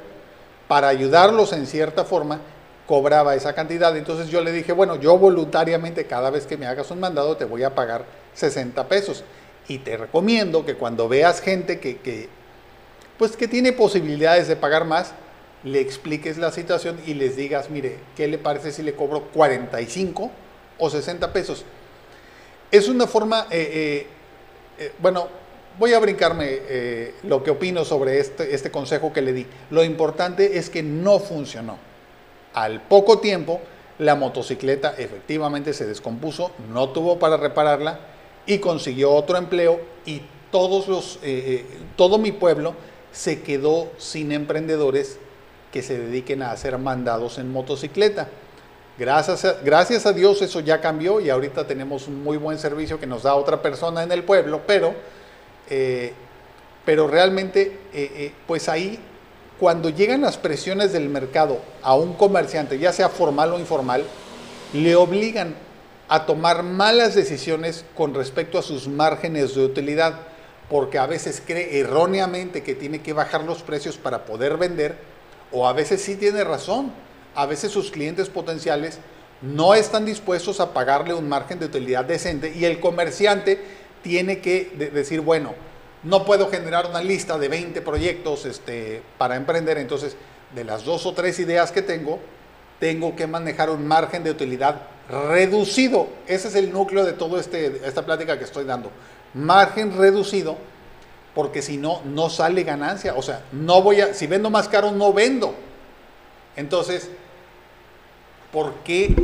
para 0.67 0.89
ayudarlos 0.89 1.53
en 1.53 1.67
cierta 1.67 2.07
forma, 2.07 2.41
cobraba 2.87 3.35
esa 3.35 3.53
cantidad. 3.53 3.95
Entonces 3.95 4.31
yo 4.31 4.41
le 4.41 4.51
dije, 4.51 4.73
bueno, 4.73 4.97
yo 4.97 5.19
voluntariamente 5.19 6.07
cada 6.07 6.31
vez 6.31 6.47
que 6.47 6.57
me 6.57 6.67
hagas 6.67 6.91
un 6.91 7.01
mandado 7.01 7.37
te 7.37 7.45
voy 7.45 7.65
a 7.65 7.75
pagar 7.75 8.07
60 8.33 8.89
pesos. 8.89 9.25
Y 9.69 9.81
te 9.81 9.99
recomiendo 9.99 10.65
que 10.65 10.77
cuando 10.77 11.07
veas 11.07 11.43
gente 11.43 11.81
que, 11.81 11.99
que 11.99 12.31
pues 13.19 13.37
que 13.37 13.47
tiene 13.47 13.75
posibilidades 13.75 14.49
de 14.49 14.57
pagar 14.57 14.87
más, 14.87 15.13
le 15.63 15.81
expliques 15.81 16.39
la 16.39 16.51
situación 16.51 16.99
y 17.07 17.13
les 17.13 17.37
digas, 17.37 17.69
mire, 17.69 17.99
¿qué 18.17 18.27
le 18.27 18.39
parece 18.39 18.73
si 18.73 18.83
le 18.83 18.95
cobro 18.95 19.25
45 19.35 20.31
o 20.79 20.89
60 20.89 21.31
pesos? 21.31 21.67
Es 22.71 22.89
una 22.89 23.07
forma, 23.07 23.49
eh, 23.51 24.07
eh, 24.81 24.85
eh, 24.87 24.93
bueno, 24.99 25.29
voy 25.81 25.95
a 25.95 25.99
brincarme 25.99 26.47
eh, 26.51 27.15
lo 27.23 27.43
que 27.43 27.51
opino 27.51 27.87
sobre 27.87 28.21
este, 28.21 28.55
este 28.55 28.71
consejo 28.71 29.15
que 29.15 29.23
le 29.23 29.33
di. 29.33 29.47
Lo 29.71 29.83
importante 29.83 30.59
es 30.59 30.69
que 30.69 30.83
no 30.83 31.19
funcionó. 31.19 31.79
Al 32.53 32.83
poco 32.83 33.19
tiempo, 33.19 33.63
la 33.99 34.15
motocicleta 34.15 34.95
efectivamente 34.99 35.73
se 35.73 35.87
descompuso, 35.87 36.51
no 36.71 36.91
tuvo 36.91 37.19
para 37.19 37.39
repararla 37.39 37.99
y 38.45 38.59
consiguió 38.59 39.11
otro 39.13 39.39
empleo 39.39 39.81
y 40.05 40.21
todos 40.51 40.87
los, 40.87 41.17
eh, 41.17 41.21
eh, 41.23 41.67
todo 41.97 42.19
mi 42.19 42.33
pueblo 42.33 42.75
se 43.11 43.41
quedó 43.41 43.89
sin 43.97 44.33
emprendedores 44.33 45.19
que 45.73 45.83
se 45.83 45.99
dediquen 45.99 46.43
a 46.43 46.51
hacer 46.51 46.77
mandados 46.77 47.39
en 47.39 47.51
motocicleta. 47.51 48.29
Gracias 48.99 49.47
a, 49.47 49.55
gracias 49.63 50.05
a 50.05 50.13
Dios 50.13 50.43
eso 50.43 50.61
ya 50.61 50.83
cambió 50.83 51.21
y 51.21 51.31
ahorita 51.31 51.67
tenemos 51.67 52.07
un 52.07 52.23
muy 52.23 52.37
buen 52.37 52.59
servicio 52.59 53.01
que 53.01 53.07
nos 53.07 53.23
da 53.23 53.35
otra 53.35 53.63
persona 53.63 54.03
en 54.03 54.13
el 54.13 54.25
pueblo, 54.25 54.61
pero, 54.67 54.95
eh, 55.71 56.13
pero 56.85 57.07
realmente 57.07 57.79
pues 58.47 58.69
ahí 58.69 58.99
cuando 59.61 59.91
llegan 59.91 60.23
las 60.23 60.39
presiones 60.39 60.93
del 60.93 61.11
mercado 61.11 61.61
a 61.83 61.95
un 61.95 62.15
comerciante, 62.15 62.79
ya 62.79 62.95
sea 62.95 63.11
formal 63.11 63.53
o 63.53 63.59
informal, 63.59 64.05
le 64.73 64.97
obligan 64.97 65.55
a 66.09 66.25
tomar 66.25 66.63
malas 66.63 67.15
decisiones 67.15 67.85
con 67.95 68.15
respecto 68.15 68.59
a 68.59 68.63
sus 68.63 68.89
márgenes 68.89 69.55
de 69.55 69.65
utilidad, 69.65 70.15
porque 70.71 70.99
a 70.99 71.07
veces 71.07 71.43
cree 71.47 71.79
erróneamente 71.79 72.63
que 72.63 72.75
tiene 72.75 73.03
que 73.03 73.13
bajar 73.13 73.45
los 73.45 73.63
precios 73.63 73.99
para 73.99 74.25
poder 74.25 74.57
vender, 74.57 74.97
o 75.53 75.69
a 75.69 75.75
veces 75.75 76.01
sí 76.01 76.17
tiene 76.17 76.43
razón, 76.43 76.91
a 77.35 77.45
veces 77.45 77.71
sus 77.71 77.91
clientes 77.91 78.31
potenciales 78.31 78.99
no 79.43 79.75
están 79.75 80.07
dispuestos 80.07 80.59
a 80.61 80.73
pagarle 80.73 81.13
un 81.13 81.29
margen 81.29 81.59
de 81.59 81.67
utilidad 81.67 82.07
decente 82.07 82.53
y 82.55 82.65
el 82.65 82.81
comerciante 82.81 83.61
tiene 84.03 84.41
que 84.41 84.91
decir, 84.93 85.21
bueno, 85.21 85.55
no 86.03 86.25
puedo 86.25 86.49
generar 86.49 86.87
una 86.87 87.03
lista 87.03 87.39
de 87.39 87.49
20 87.49 87.83
proyectos 87.83 88.47
este, 88.47 89.03
para 89.19 89.37
emprender, 89.37 89.79
entonces 89.79 90.17
de 90.55 90.65
las 90.65 90.85
dos 90.85 91.07
o 91.07 91.13
tres 91.13 91.39
ideas 91.39 91.73
que 91.73 91.83
tengo, 91.83 92.19
tengo 92.79 93.15
que 93.15 93.27
manejar 93.27 93.71
un 93.71 93.87
margen 93.87 94.25
de 94.25 94.31
utilidad 94.31 94.83
reducido. 95.09 96.09
Ese 96.27 96.49
es 96.49 96.55
el 96.55 96.73
núcleo 96.73 97.05
de 97.05 97.13
toda 97.13 97.41
este, 97.41 97.87
esta 97.87 98.05
plática 98.05 98.39
que 98.39 98.45
estoy 98.45 98.65
dando. 98.65 98.91
Margen 99.35 99.97
reducido, 99.97 100.57
porque 101.35 101.63
si 101.63 101.77
no, 101.77 102.01
no 102.05 102.31
sale 102.31 102.65
ganancia. 102.65 103.15
O 103.15 103.23
sea, 103.23 103.45
no 103.53 103.83
voy 103.83 104.01
a, 104.01 104.15
si 104.15 104.27
vendo 104.27 104.51
más 104.51 104.69
caro, 104.69 104.93
no 104.93 105.13
vendo. 105.13 105.55
Entonces, 106.57 107.11
¿por 108.51 108.75
qué, 108.83 109.15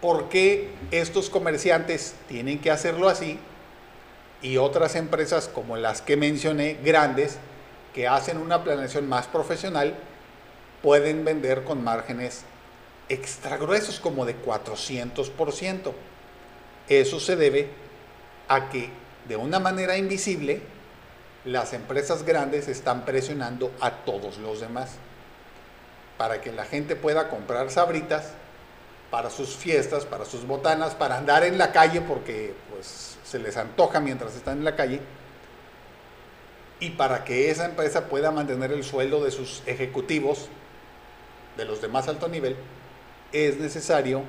¿por 0.00 0.28
qué 0.28 0.70
estos 0.90 1.30
comerciantes 1.30 2.14
tienen 2.28 2.58
que 2.58 2.70
hacerlo 2.70 3.08
así? 3.08 3.38
Y 4.44 4.58
otras 4.58 4.94
empresas 4.94 5.48
como 5.48 5.78
las 5.78 6.02
que 6.02 6.18
mencioné, 6.18 6.74
grandes, 6.84 7.38
que 7.94 8.06
hacen 8.06 8.36
una 8.36 8.62
planeación 8.62 9.08
más 9.08 9.26
profesional, 9.26 9.94
pueden 10.82 11.24
vender 11.24 11.64
con 11.64 11.82
márgenes 11.82 12.42
extra 13.08 13.56
gruesos 13.56 13.98
como 13.98 14.26
de 14.26 14.36
400%. 14.36 15.92
Eso 16.90 17.20
se 17.20 17.36
debe 17.36 17.70
a 18.46 18.68
que 18.68 18.90
de 19.26 19.36
una 19.36 19.60
manera 19.60 19.96
invisible 19.96 20.60
las 21.46 21.72
empresas 21.72 22.22
grandes 22.22 22.68
están 22.68 23.06
presionando 23.06 23.72
a 23.80 23.92
todos 24.04 24.36
los 24.36 24.60
demás 24.60 24.90
para 26.18 26.42
que 26.42 26.52
la 26.52 26.66
gente 26.66 26.96
pueda 26.96 27.30
comprar 27.30 27.70
sabritas 27.70 28.32
para 29.10 29.30
sus 29.30 29.56
fiestas, 29.56 30.04
para 30.04 30.26
sus 30.26 30.46
botanas, 30.46 30.94
para 30.94 31.16
andar 31.16 31.44
en 31.44 31.56
la 31.56 31.72
calle 31.72 32.02
porque 32.02 32.52
pues 32.70 33.13
se 33.24 33.38
les 33.38 33.56
antoja 33.56 34.00
mientras 34.00 34.36
están 34.36 34.58
en 34.58 34.64
la 34.64 34.76
calle 34.76 35.00
y 36.80 36.90
para 36.90 37.24
que 37.24 37.50
esa 37.50 37.64
empresa 37.64 38.08
pueda 38.08 38.30
mantener 38.30 38.72
el 38.72 38.84
sueldo 38.84 39.24
de 39.24 39.30
sus 39.30 39.62
ejecutivos 39.66 40.48
de 41.56 41.64
los 41.64 41.80
de 41.80 41.88
más 41.88 42.08
alto 42.08 42.28
nivel 42.28 42.56
es 43.32 43.58
necesario 43.58 44.22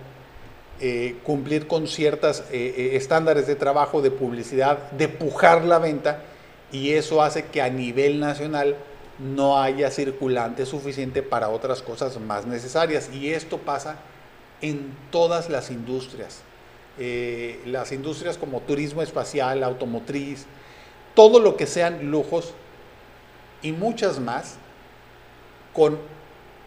eh, 0.82 1.20
cumplir 1.24 1.68
con 1.68 1.88
ciertos 1.88 2.42
eh, 2.52 2.74
eh, 2.76 2.90
estándares 2.96 3.48
de 3.48 3.56
trabajo, 3.56 4.02
de 4.02 4.12
publicidad, 4.12 4.92
de 4.92 5.08
pujar 5.08 5.64
la 5.64 5.80
venta, 5.80 6.24
y 6.70 6.92
eso 6.92 7.24
hace 7.24 7.46
que 7.46 7.62
a 7.62 7.70
nivel 7.70 8.20
nacional 8.20 8.76
no 9.18 9.62
haya 9.62 9.90
circulante 9.90 10.66
suficiente 10.66 11.24
para 11.24 11.48
otras 11.48 11.82
cosas 11.82 12.20
más 12.20 12.46
necesarias. 12.46 13.10
Y 13.14 13.30
esto 13.32 13.60
pasa 13.60 14.00
en 14.62 14.94
todas 15.12 15.50
las 15.50 15.72
industrias. 15.72 16.42
Las 16.98 17.92
industrias 17.92 18.38
como 18.38 18.62
turismo 18.62 19.02
espacial, 19.02 19.64
automotriz, 19.64 20.46
todo 21.14 21.40
lo 21.40 21.56
que 21.58 21.68
sean 21.68 22.12
lujos 22.12 22.54
y 23.62 23.72
muchas 23.72 24.20
más, 24.20 24.56
con 25.74 26.00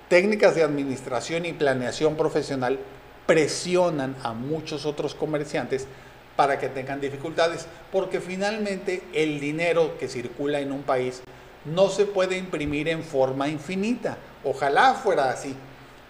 técnicas 0.09 0.55
de 0.55 0.63
administración 0.63 1.47
y 1.47 1.53
planeación 1.53 2.17
profesional 2.17 2.79
presionan 3.27 4.17
a 4.23 4.33
muchos 4.33 4.87
otros 4.87 5.15
comerciantes 5.15 5.87
para 6.35 6.59
que 6.59 6.69
tengan 6.69 7.01
dificultades, 7.01 7.67
porque 7.93 8.21
finalmente 8.21 9.03
el 9.13 9.41
dinero 9.41 9.99
que 9.99 10.09
circula 10.09 10.61
en 10.61 10.73
un 10.73 10.83
país 10.83 11.23
no 11.65 11.89
se 11.89 12.07
puede 12.07 12.39
imprimir 12.39 12.89
en 12.89 13.03
forma 13.03 13.49
infinita. 13.49 14.17
Ojalá 14.45 14.95
fuera 14.95 15.31
así, 15.31 15.55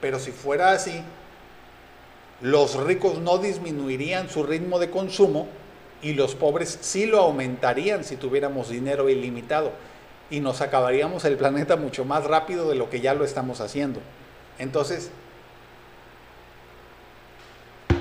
pero 0.00 0.18
si 0.18 0.30
fuera 0.30 0.70
así, 0.70 1.02
los 2.40 2.76
ricos 2.76 3.18
no 3.18 3.38
disminuirían 3.38 4.30
su 4.30 4.42
ritmo 4.44 4.78
de 4.78 4.90
consumo 4.90 5.48
y 6.02 6.12
los 6.12 6.34
pobres 6.34 6.78
sí 6.80 7.06
lo 7.06 7.18
aumentarían 7.18 8.04
si 8.04 8.16
tuviéramos 8.16 8.68
dinero 8.68 9.08
ilimitado 9.08 9.72
y 10.30 10.40
nos 10.40 10.60
acabaríamos 10.60 11.24
el 11.24 11.36
planeta 11.36 11.76
mucho 11.76 12.04
más 12.04 12.24
rápido 12.24 12.68
de 12.68 12.76
lo 12.76 12.90
que 12.90 13.00
ya 13.00 13.14
lo 13.14 13.24
estamos 13.24 13.60
haciendo. 13.60 14.00
Entonces, 14.58 15.10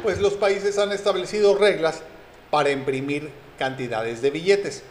pues 0.03 0.19
los 0.19 0.33
países 0.33 0.77
han 0.77 0.91
establecido 0.91 1.57
reglas 1.57 2.01
para 2.51 2.69
imprimir 2.69 3.29
cantidades 3.57 4.21
de 4.21 4.29
billetes. 4.29 4.83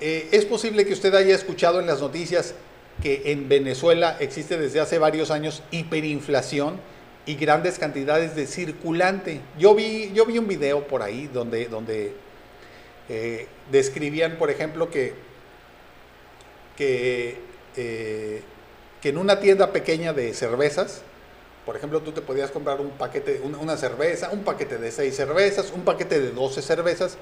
Eh, 0.00 0.28
es 0.32 0.44
posible 0.44 0.84
que 0.84 0.92
usted 0.92 1.14
haya 1.14 1.34
escuchado 1.34 1.78
en 1.78 1.86
las 1.86 2.00
noticias 2.00 2.54
que 3.02 3.22
en 3.26 3.48
Venezuela 3.48 4.16
existe 4.18 4.58
desde 4.58 4.80
hace 4.80 4.98
varios 4.98 5.30
años 5.30 5.62
hiperinflación 5.70 6.80
y 7.26 7.36
grandes 7.36 7.78
cantidades 7.78 8.34
de 8.34 8.46
circulante. 8.46 9.40
Yo 9.58 9.74
vi, 9.74 10.12
yo 10.12 10.26
vi 10.26 10.38
un 10.38 10.48
video 10.48 10.86
por 10.86 11.02
ahí 11.02 11.28
donde, 11.32 11.66
donde 11.66 12.14
eh, 13.08 13.46
describían, 13.70 14.36
por 14.38 14.50
ejemplo, 14.50 14.90
que 14.90 15.14
que, 16.76 17.38
eh, 17.76 18.42
que 19.00 19.08
en 19.08 19.18
una 19.18 19.40
tienda 19.40 19.72
pequeña 19.72 20.12
de 20.12 20.32
cervezas, 20.34 21.02
por 21.66 21.76
ejemplo, 21.76 22.00
tú 22.00 22.12
te 22.12 22.20
podías 22.20 22.50
comprar 22.50 22.80
un 22.80 22.90
paquete, 22.90 23.40
una, 23.42 23.58
una 23.58 23.76
cerveza, 23.76 24.30
un 24.30 24.42
paquete 24.42 24.78
de 24.78 24.90
seis 24.90 25.16
cervezas, 25.16 25.72
un 25.72 25.82
paquete 25.82 26.20
de 26.20 26.30
12 26.30 26.62
cervezas, 26.62 27.18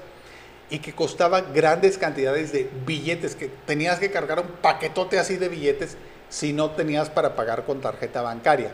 y 0.69 0.79
que 0.79 0.93
costaba 0.93 1.41
grandes 1.41 1.97
cantidades 1.97 2.51
de 2.51 2.69
billetes, 2.85 3.35
que 3.35 3.49
tenías 3.65 3.99
que 3.99 4.09
cargar 4.09 4.39
un 4.39 4.47
paquetote 4.47 5.19
así 5.19 5.35
de 5.35 5.49
billetes 5.49 5.97
si 6.29 6.53
no 6.53 6.71
tenías 6.71 7.09
para 7.09 7.35
pagar 7.35 7.65
con 7.65 7.81
tarjeta 7.81 8.21
bancaria. 8.21 8.71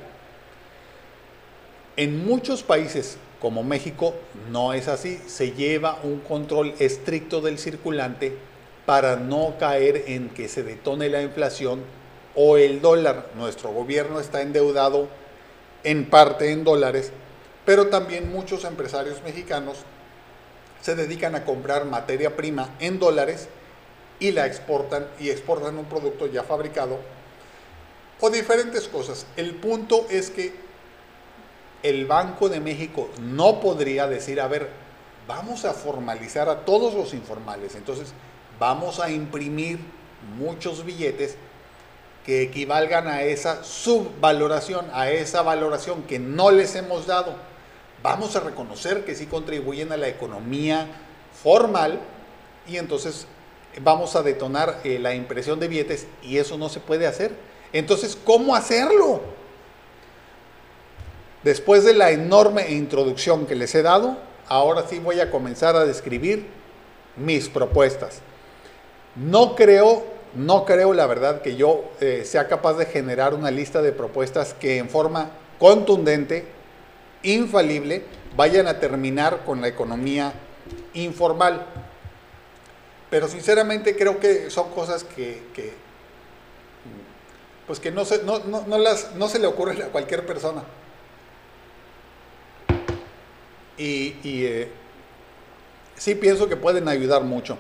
En 1.98 2.28
muchos 2.28 2.62
países 2.62 3.18
como 3.42 3.64
México 3.64 4.14
no 4.52 4.74
es 4.74 4.88
así, 4.88 5.20
se 5.26 5.54
lleva 5.54 6.00
un 6.04 6.20
control 6.20 6.76
estricto 6.78 7.42
del 7.42 7.58
circulante 7.58 8.38
para 8.86 9.16
no 9.16 9.56
caer 9.60 10.04
en 10.06 10.30
que 10.30 10.48
se 10.48 10.62
detone 10.62 11.10
la 11.10 11.24
inflación 11.24 11.82
o 12.36 12.58
el 12.58 12.82
dólar. 12.82 13.32
Nuestro 13.36 13.72
gobierno 13.72 14.20
está 14.20 14.44
endeudado 14.44 15.08
en 15.84 16.08
parte 16.08 16.52
en 16.52 16.64
dólares, 16.64 17.12
pero 17.66 17.88
también 17.88 18.32
muchos 18.32 18.64
empresarios 18.64 19.24
mexicanos 19.24 19.78
se 20.82 20.94
dedican 20.94 21.34
a 21.34 21.46
comprar 21.46 21.86
materia 21.86 22.36
prima 22.36 22.76
en 22.80 23.00
dólares 23.00 23.50
y 24.20 24.34
la 24.34 24.46
exportan 24.46 25.08
y 25.20 25.32
exportan 25.32 25.80
un 25.80 25.86
producto 25.86 26.28
ya 26.28 26.44
fabricado 26.44 27.00
o 28.20 28.30
diferentes 28.30 28.88
cosas. 28.88 29.26
El 29.36 29.56
punto 29.56 30.06
es 30.12 30.30
que 30.30 30.67
el 31.90 32.06
Banco 32.06 32.50
de 32.50 32.60
México 32.60 33.10
no 33.20 33.60
podría 33.60 34.08
decir, 34.08 34.42
a 34.42 34.48
ver, 34.48 34.70
vamos 35.28 35.66
a 35.66 35.74
formalizar 35.74 36.50
a 36.50 36.66
todos 36.66 36.94
los 36.94 37.14
informales. 37.14 37.76
Entonces, 37.76 38.14
vamos 38.60 39.00
a 39.00 39.10
imprimir 39.10 39.80
muchos 40.38 40.84
billetes 40.86 41.38
que 42.26 42.42
equivalgan 42.42 43.08
a 43.08 43.24
esa 43.24 43.64
subvaloración, 43.64 44.88
a 44.94 45.10
esa 45.10 45.42
valoración 45.42 46.04
que 46.04 46.20
no 46.20 46.52
les 46.52 46.76
hemos 46.76 47.08
dado. 47.08 47.36
Vamos 48.04 48.36
a 48.36 48.42
reconocer 48.42 49.06
que 49.06 49.16
sí 49.16 49.26
contribuyen 49.28 49.92
a 49.92 49.98
la 49.98 50.08
economía 50.08 50.88
formal 51.42 52.00
y 52.68 52.78
entonces 52.78 53.28
vamos 53.82 54.16
a 54.16 54.24
detonar 54.24 54.82
eh, 54.84 55.00
la 55.00 55.14
impresión 55.16 55.60
de 55.60 55.68
billetes 55.68 56.08
y 56.22 56.38
eso 56.38 56.58
no 56.58 56.70
se 56.70 56.80
puede 56.80 57.08
hacer. 57.08 57.32
Entonces, 57.74 58.18
¿cómo 58.26 58.56
hacerlo? 58.56 59.22
Después 61.48 61.86
de 61.86 61.94
la 61.94 62.12
enorme 62.12 62.72
introducción 62.74 63.46
que 63.46 63.56
les 63.56 63.74
he 63.74 63.82
dado, 63.82 64.18
ahora 64.50 64.84
sí 64.86 65.00
voy 65.00 65.22
a 65.22 65.32
comenzar 65.32 65.78
a 65.78 65.86
describir 65.86 66.46
mis 67.16 67.48
propuestas. 67.48 68.20
No 69.16 69.56
creo, 69.56 70.04
no 70.36 70.66
creo 70.66 70.94
la 70.94 71.08
verdad 71.08 71.42
que 71.42 71.56
yo 71.56 71.86
eh, 72.02 72.24
sea 72.26 72.50
capaz 72.50 72.74
de 72.74 72.86
generar 72.86 73.34
una 73.34 73.50
lista 73.50 73.82
de 73.82 73.94
propuestas 73.94 74.56
que 74.56 74.78
en 74.78 74.90
forma 74.90 75.30
contundente, 75.58 76.46
infalible, 77.24 78.04
vayan 78.36 78.68
a 78.68 78.82
terminar 78.82 79.46
con 79.46 79.62
la 79.62 79.70
economía 79.70 80.34
informal. 80.96 81.66
Pero 83.10 83.30
sinceramente 83.30 83.96
creo 83.96 84.20
que 84.20 84.50
son 84.50 84.70
cosas 84.72 85.06
que, 85.06 85.44
pues 87.66 87.80
que 87.80 87.90
no 87.90 88.04
se, 88.04 88.22
no, 88.24 88.78
las, 88.78 89.16
no 89.16 89.30
se 89.30 89.40
le 89.40 89.48
ocurren 89.48 89.82
a 89.82 89.86
cualquier 89.86 90.26
persona. 90.26 90.66
Y, 93.78 94.16
eh, 94.24 94.70
sí 95.96 96.16
pienso 96.16 96.50
que 96.50 96.56
pueden 96.56 96.88
ayudar 96.88 97.24
mucho. 97.24 97.58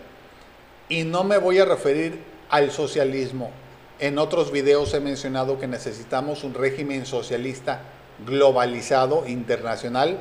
Y 0.89 1.03
no 1.03 1.23
me 1.23 1.37
voy 1.37 1.59
a 1.59 1.65
referir 1.65 2.19
al 2.49 2.71
socialismo. 2.71 3.51
En 3.99 4.17
otros 4.17 4.51
videos 4.51 4.93
he 4.93 4.99
mencionado 4.99 5.59
que 5.59 5.67
necesitamos 5.67 6.43
un 6.43 6.53
régimen 6.53 7.05
socialista 7.05 7.81
globalizado, 8.25 9.27
internacional. 9.27 10.19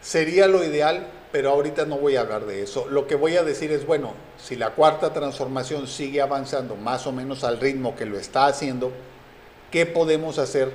Sería 0.00 0.46
lo 0.46 0.64
ideal, 0.64 1.08
pero 1.32 1.50
ahorita 1.50 1.84
no 1.84 1.98
voy 1.98 2.16
a 2.16 2.20
hablar 2.20 2.46
de 2.46 2.62
eso. 2.62 2.86
Lo 2.88 3.06
que 3.06 3.16
voy 3.16 3.36
a 3.36 3.42
decir 3.42 3.70
es, 3.72 3.86
bueno, 3.86 4.14
si 4.38 4.56
la 4.56 4.70
cuarta 4.70 5.12
transformación 5.12 5.86
sigue 5.86 6.20
avanzando 6.20 6.76
más 6.76 7.06
o 7.06 7.12
menos 7.12 7.44
al 7.44 7.60
ritmo 7.60 7.96
que 7.96 8.06
lo 8.06 8.18
está 8.18 8.46
haciendo, 8.46 8.92
¿qué 9.70 9.86
podemos 9.86 10.38
hacer 10.38 10.72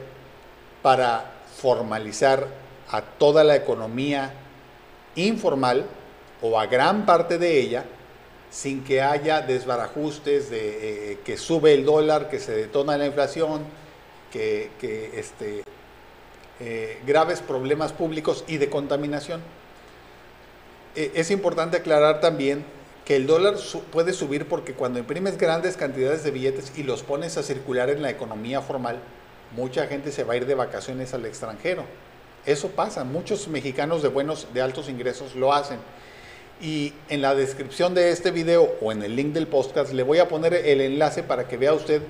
para 0.81 1.33
formalizar 1.57 2.64
a 2.92 3.01
toda 3.01 3.44
la 3.44 3.56
economía 3.56 4.34
informal 5.15 5.86
o 6.42 6.60
a 6.60 6.68
gran 6.68 7.06
parte 7.06 7.38
de 7.38 7.60
ella 7.60 7.86
sin 8.50 8.84
que 8.84 9.01
haya 9.01 9.42
desbarajustes 9.42 10.50
de 10.50 11.12
eh, 11.12 11.20
que 11.25 11.38
sube 11.38 11.74
el 11.74 11.84
dólar, 11.84 12.30
que 12.30 12.39
se 12.39 12.54
detona 12.56 12.98
la 12.98 13.06
inflación, 13.06 13.63
que, 14.32 14.72
este, 15.13 15.63
eh, 16.60 17.01
graves 17.06 17.42
problemas 17.42 17.92
públicos 17.92 18.44
y 18.48 18.58
de 18.58 18.70
contaminación. 18.70 19.42
E, 20.96 21.12
es 21.15 21.32
importante 21.32 21.77
aclarar 21.77 22.22
también 22.22 22.65
que 23.04 23.18
el 23.18 23.27
dólar 23.27 23.56
puede 23.92 24.13
subir 24.13 24.48
porque 24.48 24.74
cuando 24.74 25.00
imprimes 25.00 25.38
grandes 25.38 25.77
cantidades 25.77 26.24
de 26.24 26.32
billetes 26.32 26.72
y 26.77 26.84
los 26.84 27.04
pones 27.04 27.38
a 27.38 27.44
circular 27.44 27.89
en 27.89 28.01
la 28.01 28.10
economía 28.10 28.62
formal, 28.62 29.00
mucha 29.56 29.88
gente 29.88 30.12
se 30.12 30.24
va 30.24 30.34
a 30.34 30.38
ir 30.38 30.46
de 30.46 30.56
vacaciones 30.56 31.13
al 31.13 31.25
extranjero. 31.25 31.84
Eso 32.46 32.70
pasa, 32.70 33.04
muchos 33.04 33.48
mexicanos 33.48 34.04
de 34.04 34.10
buenos, 34.10 34.48
de 34.54 34.62
altos 34.62 34.88
ingresos 34.88 35.36
lo 35.36 35.52
hacen. 35.52 35.80
Y 36.62 36.94
en 37.10 37.22
la 37.22 37.34
descripción 37.34 37.96
de 37.96 38.12
este 38.12 38.30
video 38.32 38.75
o 38.82 38.92
en 38.92 39.02
el 39.02 39.16
link 39.16 39.34
del 39.34 39.48
podcast 39.48 39.92
le 39.94 40.04
voy 40.04 40.20
a 40.20 40.28
poner 40.28 40.54
el 40.54 40.80
enlace 40.80 41.24
para 41.24 41.48
que 41.48 41.58
vea 41.58 41.74
usted 41.74 42.02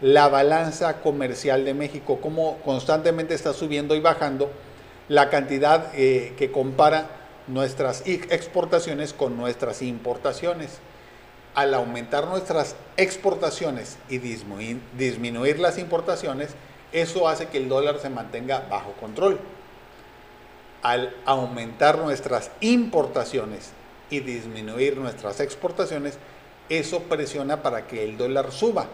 la 0.00 0.28
balanza 0.28 1.00
comercial 1.02 1.64
de 1.64 1.74
México, 1.74 2.18
cómo 2.20 2.58
constantemente 2.64 3.34
está 3.34 3.52
subiendo 3.52 3.94
y 3.94 4.00
bajando 4.00 4.50
la 5.08 5.28
cantidad 5.28 5.92
eh, 5.94 6.34
que 6.38 6.50
compara 6.50 7.10
nuestras 7.46 8.02
exportaciones 8.06 9.12
con 9.12 9.36
nuestras 9.36 9.82
importaciones. 9.82 10.78
Al 11.54 11.72
aumentar 11.74 12.26
nuestras 12.26 12.74
exportaciones 12.96 13.98
y 14.08 14.18
disminuir, 14.18 14.80
disminuir 14.98 15.60
las 15.60 15.78
importaciones, 15.78 16.50
eso 16.92 17.28
hace 17.28 17.46
que 17.46 17.58
el 17.58 17.68
dólar 17.68 18.00
se 18.00 18.10
mantenga 18.10 18.66
bajo 18.68 18.92
control 18.94 19.38
al 20.84 21.16
aumentar 21.24 21.98
nuestras 21.98 22.50
importaciones 22.60 23.72
y 24.10 24.20
disminuir 24.20 24.98
nuestras 24.98 25.40
exportaciones, 25.40 26.18
eso 26.68 27.00
presiona 27.04 27.62
para 27.62 27.86
que 27.86 28.04
el 28.04 28.18
dólar 28.18 28.52
suba 28.52 28.86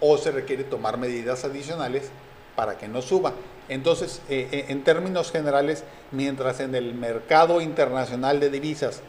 o 0.00 0.18
se 0.18 0.30
requiere 0.32 0.64
tomar 0.64 0.98
medidas 0.98 1.44
adicionales 1.44 2.10
para 2.56 2.76
que 2.76 2.88
no 2.88 3.00
suba. 3.00 3.32
Entonces, 3.70 4.20
eh, 4.28 4.48
eh, 4.52 4.66
en 4.68 4.84
términos 4.84 5.32
generales, 5.32 5.82
mientras 6.12 6.60
en 6.60 6.74
el 6.74 6.94
mercado 6.94 7.62
internacional 7.62 8.38
de 8.38 8.50
divisas 8.50 9.00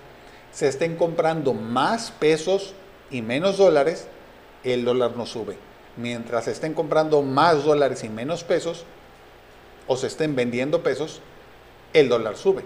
se 0.54 0.70
estén 0.70 0.96
comprando 0.96 1.54
más 1.54 2.12
pesos 2.12 2.74
y 3.10 3.22
menos 3.22 3.58
dólares, 3.58 4.08
el 4.64 4.86
dólar 4.86 5.18
no 5.18 5.26
sube. 5.26 5.58
Mientras 5.98 6.46
se 6.46 6.52
estén 6.52 6.74
comprando 6.74 7.24
más 7.24 7.66
dólares 7.66 8.06
y 8.06 8.10
menos 8.10 8.46
pesos, 8.46 8.86
o 9.88 9.98
se 9.98 10.08
estén 10.08 10.36
vendiendo 10.36 10.82
pesos, 10.82 11.22
el 11.94 12.10
dólar 12.10 12.38
sube. 12.38 12.64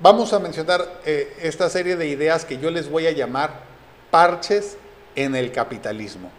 Vamos 0.00 0.32
a 0.32 0.40
mencionar 0.40 1.00
eh, 1.04 1.32
esta 1.42 1.70
serie 1.70 1.96
de 1.96 2.08
ideas 2.08 2.44
que 2.44 2.58
yo 2.58 2.70
les 2.70 2.90
voy 2.90 3.06
a 3.06 3.12
llamar 3.12 3.60
parches 4.10 4.76
en 5.14 5.36
el 5.36 5.52
capitalismo. 5.52 6.30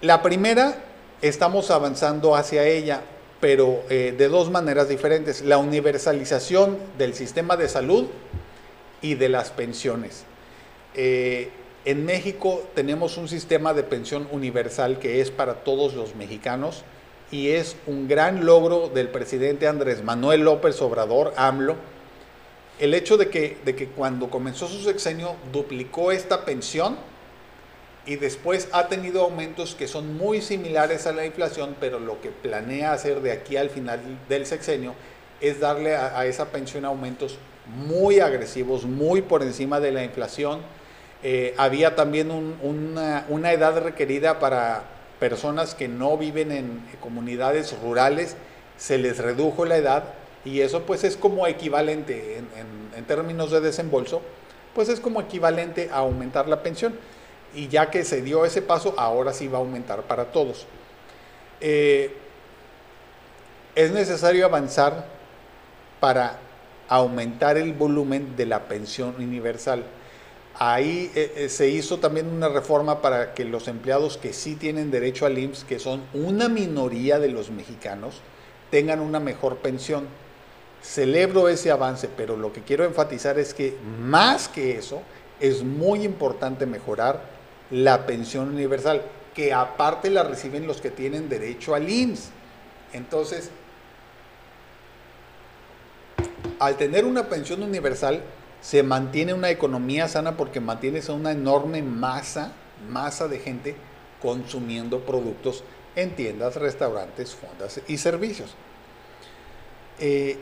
La 0.00 0.22
primera, 0.22 0.76
estamos 1.22 1.70
avanzando 1.70 2.36
hacia 2.36 2.64
ella, 2.64 3.00
pero 3.40 3.82
eh, 3.88 4.14
de 4.16 4.28
dos 4.28 4.50
maneras 4.50 4.88
diferentes. 4.88 5.42
La 5.42 5.58
universalización 5.58 6.78
del 6.98 7.14
sistema 7.14 7.56
de 7.56 7.68
salud 7.68 8.06
y 9.02 9.14
de 9.14 9.28
las 9.28 9.50
pensiones. 9.50 10.24
Eh, 10.94 11.50
en 11.84 12.04
México 12.04 12.62
tenemos 12.74 13.16
un 13.16 13.28
sistema 13.28 13.74
de 13.74 13.82
pensión 13.82 14.28
universal 14.32 14.98
que 14.98 15.20
es 15.20 15.30
para 15.30 15.64
todos 15.64 15.94
los 15.94 16.14
mexicanos 16.14 16.84
y 17.30 17.50
es 17.50 17.76
un 17.86 18.08
gran 18.08 18.46
logro 18.46 18.88
del 18.88 19.08
presidente 19.08 19.66
Andrés 19.66 20.04
Manuel 20.04 20.42
López 20.42 20.80
Obrador, 20.80 21.32
AMLO, 21.36 21.76
el 22.78 22.94
hecho 22.94 23.16
de 23.16 23.30
que, 23.30 23.58
de 23.64 23.74
que 23.74 23.88
cuando 23.88 24.30
comenzó 24.30 24.68
su 24.68 24.82
sexenio 24.82 25.34
duplicó 25.52 26.12
esta 26.12 26.44
pensión 26.44 26.96
y 28.04 28.16
después 28.16 28.68
ha 28.72 28.86
tenido 28.88 29.22
aumentos 29.22 29.74
que 29.74 29.88
son 29.88 30.16
muy 30.16 30.40
similares 30.40 31.06
a 31.06 31.12
la 31.12 31.26
inflación, 31.26 31.74
pero 31.80 31.98
lo 31.98 32.20
que 32.20 32.30
planea 32.30 32.92
hacer 32.92 33.20
de 33.20 33.32
aquí 33.32 33.56
al 33.56 33.70
final 33.70 34.00
del 34.28 34.46
sexenio 34.46 34.94
es 35.40 35.58
darle 35.58 35.96
a, 35.96 36.24
esa 36.26 36.46
pensión 36.46 36.84
aumentos 36.84 37.38
muy 37.66 38.20
agresivos, 38.20 38.84
muy 38.84 39.22
por 39.22 39.42
encima 39.42 39.80
de 39.80 39.90
la 39.90 40.04
inflación. 40.04 40.60
Eh, 41.22 41.54
había 41.58 41.96
también 41.96 42.30
una, 42.30 43.26
una 43.28 43.52
edad 43.52 43.76
requerida 43.82 44.38
para 44.38 44.95
personas 45.18 45.74
que 45.74 45.88
no 45.88 46.16
viven 46.16 46.52
en 46.52 46.82
comunidades 47.00 47.78
rurales, 47.80 48.36
se 48.76 48.98
les 48.98 49.18
redujo 49.18 49.64
la 49.64 49.76
edad 49.76 50.04
y 50.44 50.60
eso 50.60 50.82
pues 50.82 51.02
es 51.04 51.16
como 51.16 51.46
equivalente 51.46 52.38
en, 52.38 53.04
términos 53.06 53.50
de 53.50 53.60
desembolso, 53.60 54.22
pues 54.74 54.88
es 54.88 55.00
como 55.00 55.20
equivalente 55.20 55.90
a 55.92 55.98
aumentar 55.98 56.48
la 56.48 56.62
pensión. 56.62 56.94
Y 57.54 57.68
ya 57.68 57.90
que 57.90 58.04
se 58.04 58.22
dio 58.22 58.44
ese 58.44 58.62
paso, 58.62 58.94
ahora 58.96 59.32
sí 59.32 59.48
va 59.48 59.58
a 59.58 59.60
aumentar 59.60 60.02
para 60.02 60.26
todos. 60.26 60.66
Eh, 61.60 62.14
es 63.74 63.92
necesario 63.92 64.44
avanzar 64.44 65.06
para 66.00 66.38
aumentar 66.88 67.56
el 67.56 67.72
volumen 67.72 68.36
de 68.36 68.46
la 68.46 68.68
pensión 68.68 69.14
universal. 69.18 69.84
Ahí 70.58 71.10
eh, 71.14 71.32
eh, 71.36 71.48
se 71.50 71.68
hizo 71.68 71.98
también 71.98 72.28
una 72.28 72.48
reforma 72.48 73.02
para 73.02 73.34
que 73.34 73.44
los 73.44 73.68
empleados 73.68 74.16
que 74.16 74.32
sí 74.32 74.54
tienen 74.54 74.90
derecho 74.90 75.26
al 75.26 75.38
IMSS, 75.38 75.64
que 75.64 75.78
son 75.78 76.02
una 76.14 76.48
minoría 76.48 77.18
de 77.18 77.28
los 77.28 77.50
mexicanos, 77.50 78.22
tengan 78.70 79.00
una 79.00 79.20
mejor 79.20 79.58
pensión. 79.58 80.06
Celebro 80.82 81.48
ese 81.48 81.70
avance, 81.70 82.08
pero 82.08 82.36
lo 82.36 82.54
que 82.54 82.62
quiero 82.62 82.84
enfatizar 82.84 83.38
es 83.38 83.52
que 83.52 83.76
más 84.00 84.48
que 84.48 84.78
eso, 84.78 85.02
es 85.40 85.62
muy 85.62 86.04
importante 86.04 86.64
mejorar 86.64 87.20
la 87.70 88.06
pensión 88.06 88.48
universal, 88.48 89.02
que 89.34 89.52
aparte 89.52 90.08
la 90.08 90.22
reciben 90.22 90.66
los 90.66 90.80
que 90.80 90.90
tienen 90.90 91.28
derecho 91.28 91.74
al 91.74 91.90
IMSS. 91.90 92.30
Entonces, 92.94 93.50
al 96.58 96.76
tener 96.76 97.04
una 97.04 97.28
pensión 97.28 97.62
universal, 97.62 98.22
se 98.60 98.82
mantiene 98.82 99.34
una 99.34 99.50
economía 99.50 100.08
sana 100.08 100.36
porque 100.36 100.60
mantienes 100.60 101.08
una 101.08 101.32
enorme 101.32 101.82
masa, 101.82 102.52
masa 102.88 103.28
de 103.28 103.38
gente 103.38 103.76
consumiendo 104.20 105.00
productos 105.00 105.62
en 105.94 106.14
tiendas, 106.14 106.56
restaurantes, 106.56 107.34
fondas 107.34 107.80
y 107.88 107.96
servicios. 107.98 108.54
Eh, 109.98 110.38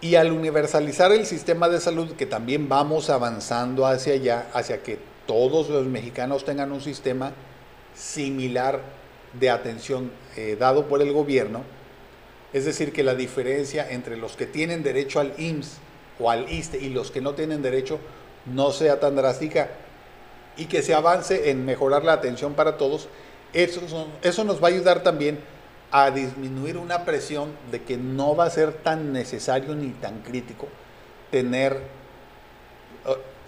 y 0.00 0.16
al 0.16 0.32
universalizar 0.32 1.12
el 1.12 1.24
sistema 1.24 1.68
de 1.68 1.80
salud, 1.80 2.12
que 2.12 2.26
también 2.26 2.68
vamos 2.68 3.08
avanzando 3.08 3.86
hacia 3.86 4.14
allá, 4.14 4.46
hacia 4.52 4.82
que 4.82 4.98
todos 5.26 5.68
los 5.68 5.86
mexicanos 5.86 6.44
tengan 6.44 6.72
un 6.72 6.80
sistema 6.80 7.32
similar 7.94 8.80
de 9.32 9.50
atención 9.50 10.10
eh, 10.36 10.56
dado 10.58 10.86
por 10.86 11.00
el 11.00 11.12
gobierno, 11.12 11.62
es 12.52 12.64
decir, 12.64 12.92
que 12.92 13.02
la 13.02 13.14
diferencia 13.14 13.90
entre 13.90 14.16
los 14.16 14.36
que 14.36 14.46
tienen 14.46 14.82
derecho 14.82 15.20
al 15.20 15.32
IMSS 15.38 15.78
o 16.18 16.30
al 16.30 16.50
ISTE 16.50 16.78
y 16.78 16.90
los 16.90 17.10
que 17.10 17.20
no 17.20 17.34
tienen 17.34 17.62
derecho 17.62 17.98
no 18.46 18.70
sea 18.70 19.00
tan 19.00 19.16
drástica 19.16 19.70
y 20.56 20.66
que 20.66 20.82
se 20.82 20.94
avance 20.94 21.50
en 21.50 21.64
mejorar 21.64 22.04
la 22.04 22.14
atención 22.14 22.54
para 22.54 22.76
todos, 22.76 23.08
eso, 23.52 23.80
eso 24.22 24.44
nos 24.44 24.62
va 24.62 24.68
a 24.68 24.70
ayudar 24.70 25.02
también 25.02 25.38
a 25.90 26.10
disminuir 26.10 26.78
una 26.78 27.04
presión 27.04 27.50
de 27.70 27.82
que 27.82 27.96
no 27.96 28.34
va 28.34 28.44
a 28.44 28.50
ser 28.50 28.72
tan 28.72 29.12
necesario 29.12 29.74
ni 29.74 29.90
tan 29.90 30.20
crítico 30.22 30.68
tener 31.30 31.80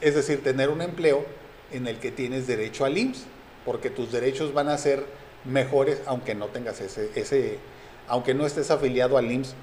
es 0.00 0.14
decir, 0.14 0.42
tener 0.42 0.68
un 0.68 0.81
empleo 0.81 1.24
en 1.72 1.87
el 1.87 1.98
que 1.98 2.11
tienes 2.11 2.46
derecho 2.46 2.85
al 2.85 2.96
IMSS, 2.96 3.24
porque 3.64 3.90
tus 3.90 4.12
derechos 4.12 4.52
van 4.54 4.68
a 4.68 4.78
ser 4.78 5.04
mejores 5.44 6.00
aunque 6.07 6.35
no 6.35 6.46
tengas 6.46 6.81
ese, 6.81 7.11
ese 7.14 7.59
aunque 8.07 8.35
no 8.35 8.46
estés 8.46 8.70
afiliado 8.70 9.18
al 9.18 9.31
IMSS 9.31 9.54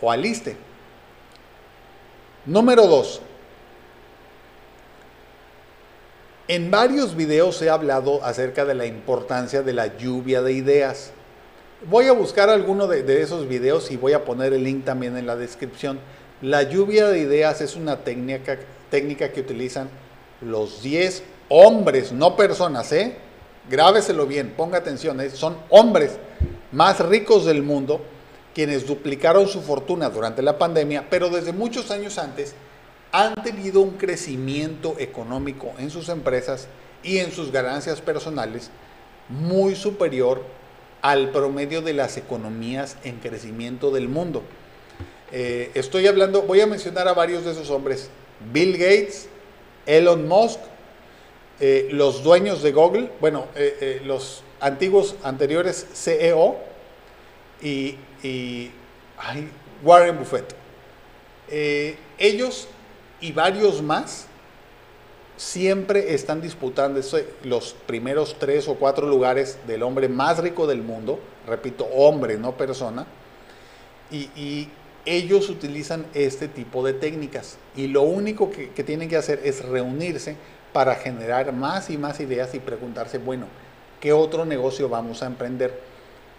o 0.00 0.10
al 0.10 0.26
ISTE. 0.26 0.56
Número 2.46 2.86
dos, 2.86 3.22
en 6.46 6.70
varios 6.70 7.16
videos 7.16 7.62
he 7.62 7.70
hablado 7.70 8.22
acerca 8.22 8.66
de 8.66 8.74
la 8.74 8.84
importancia 8.84 9.62
de 9.62 9.72
la 9.72 9.96
lluvia 9.96 10.42
de 10.42 10.52
ideas. 10.52 11.12
Voy 11.88 12.06
a 12.06 12.12
buscar 12.12 12.50
alguno 12.50 12.86
de, 12.86 13.22
esos 13.22 13.48
videos 13.48 13.90
y 13.90 13.96
voy 13.96 14.12
a 14.12 14.26
poner 14.26 14.52
el 14.52 14.62
link 14.62 14.84
también 14.84 15.16
en 15.16 15.26
la 15.26 15.36
descripción. 15.36 15.98
La 16.42 16.64
lluvia 16.64 17.08
de 17.08 17.20
ideas 17.20 17.62
es 17.62 17.76
una 17.76 18.04
técnica, 18.04 18.58
técnica 18.90 19.32
que 19.32 19.40
utilizan 19.40 19.88
los 20.42 20.82
10 20.82 21.22
hombres, 21.48 22.12
no 22.12 22.36
personas, 22.36 22.92
¿eh? 22.92 23.16
Grábeselo 23.70 24.26
bien, 24.26 24.52
ponga 24.54 24.76
atención, 24.76 25.18
¿eh? 25.22 25.30
son 25.30 25.56
hombres 25.70 26.18
más 26.72 27.00
ricos 27.00 27.46
del 27.46 27.62
mundo 27.62 28.02
quienes 28.54 28.86
duplicaron 28.86 29.48
su 29.48 29.60
fortuna 29.60 30.08
durante 30.08 30.40
la 30.40 30.58
pandemia, 30.58 31.08
pero 31.10 31.28
desde 31.28 31.52
muchos 31.52 31.90
años 31.90 32.18
antes 32.18 32.54
han 33.12 33.34
tenido 33.42 33.80
un 33.80 33.92
crecimiento 33.92 34.94
económico 34.98 35.72
en 35.78 35.90
sus 35.90 36.08
empresas 36.08 36.68
y 37.02 37.18
en 37.18 37.32
sus 37.32 37.52
ganancias 37.52 38.00
personales 38.00 38.70
muy 39.28 39.74
superior 39.74 40.42
al 41.02 41.30
promedio 41.30 41.82
de 41.82 41.92
las 41.92 42.16
economías 42.16 42.96
en 43.04 43.18
crecimiento 43.18 43.90
del 43.90 44.08
mundo. 44.08 44.42
Eh, 45.32 45.70
estoy 45.74 46.06
hablando, 46.06 46.42
voy 46.42 46.60
a 46.60 46.66
mencionar 46.66 47.08
a 47.08 47.12
varios 47.12 47.44
de 47.44 47.52
esos 47.52 47.70
hombres, 47.70 48.08
Bill 48.52 48.72
Gates, 48.72 49.28
Elon 49.86 50.28
Musk, 50.28 50.60
eh, 51.60 51.88
los 51.90 52.22
dueños 52.22 52.62
de 52.62 52.72
Google, 52.72 53.10
bueno, 53.20 53.46
eh, 53.54 54.00
los 54.04 54.42
antiguos, 54.60 55.16
anteriores 55.22 55.86
CEO 55.92 56.73
y, 57.62 57.96
Warren 59.82 60.18
Buffett. 60.18 60.54
ellos 62.18 62.68
y 63.20 63.32
varios 63.32 63.82
más 63.82 64.26
siempre 65.36 66.14
están 66.14 66.40
disputando 66.40 67.00
los 67.42 67.74
primeros 67.86 68.36
tres 68.38 68.68
o 68.68 68.74
cuatro 68.74 69.08
lugares 69.08 69.58
del 69.66 69.82
hombre 69.82 70.08
más 70.08 70.38
rico 70.38 70.66
del 70.66 70.82
mundo, 70.82 71.18
repito, 71.46 71.84
hombre, 71.86 72.36
no 72.36 72.56
persona, 72.56 73.06
y, 74.10 74.68
ellos 75.06 75.50
utilizan 75.50 76.06
este 76.14 76.48
tipo 76.48 76.82
de 76.82 76.94
técnicas 76.94 77.58
y 77.76 77.88
lo 77.88 78.00
único 78.00 78.50
que, 78.50 78.70
que, 78.70 78.82
tienen 78.82 79.06
que 79.06 79.18
hacer 79.18 79.38
es 79.44 79.62
reunirse 79.62 80.36
para 80.72 80.94
generar 80.94 81.52
más 81.52 81.90
y 81.90 81.98
más 81.98 82.20
ideas 82.20 82.54
y 82.54 82.58
preguntarse, 82.58 83.18
bueno, 83.18 83.44
¿qué 84.00 84.14
otro 84.14 84.46
negocio 84.46 84.88
vamos 84.88 85.22
a 85.22 85.26
emprender? 85.26 85.78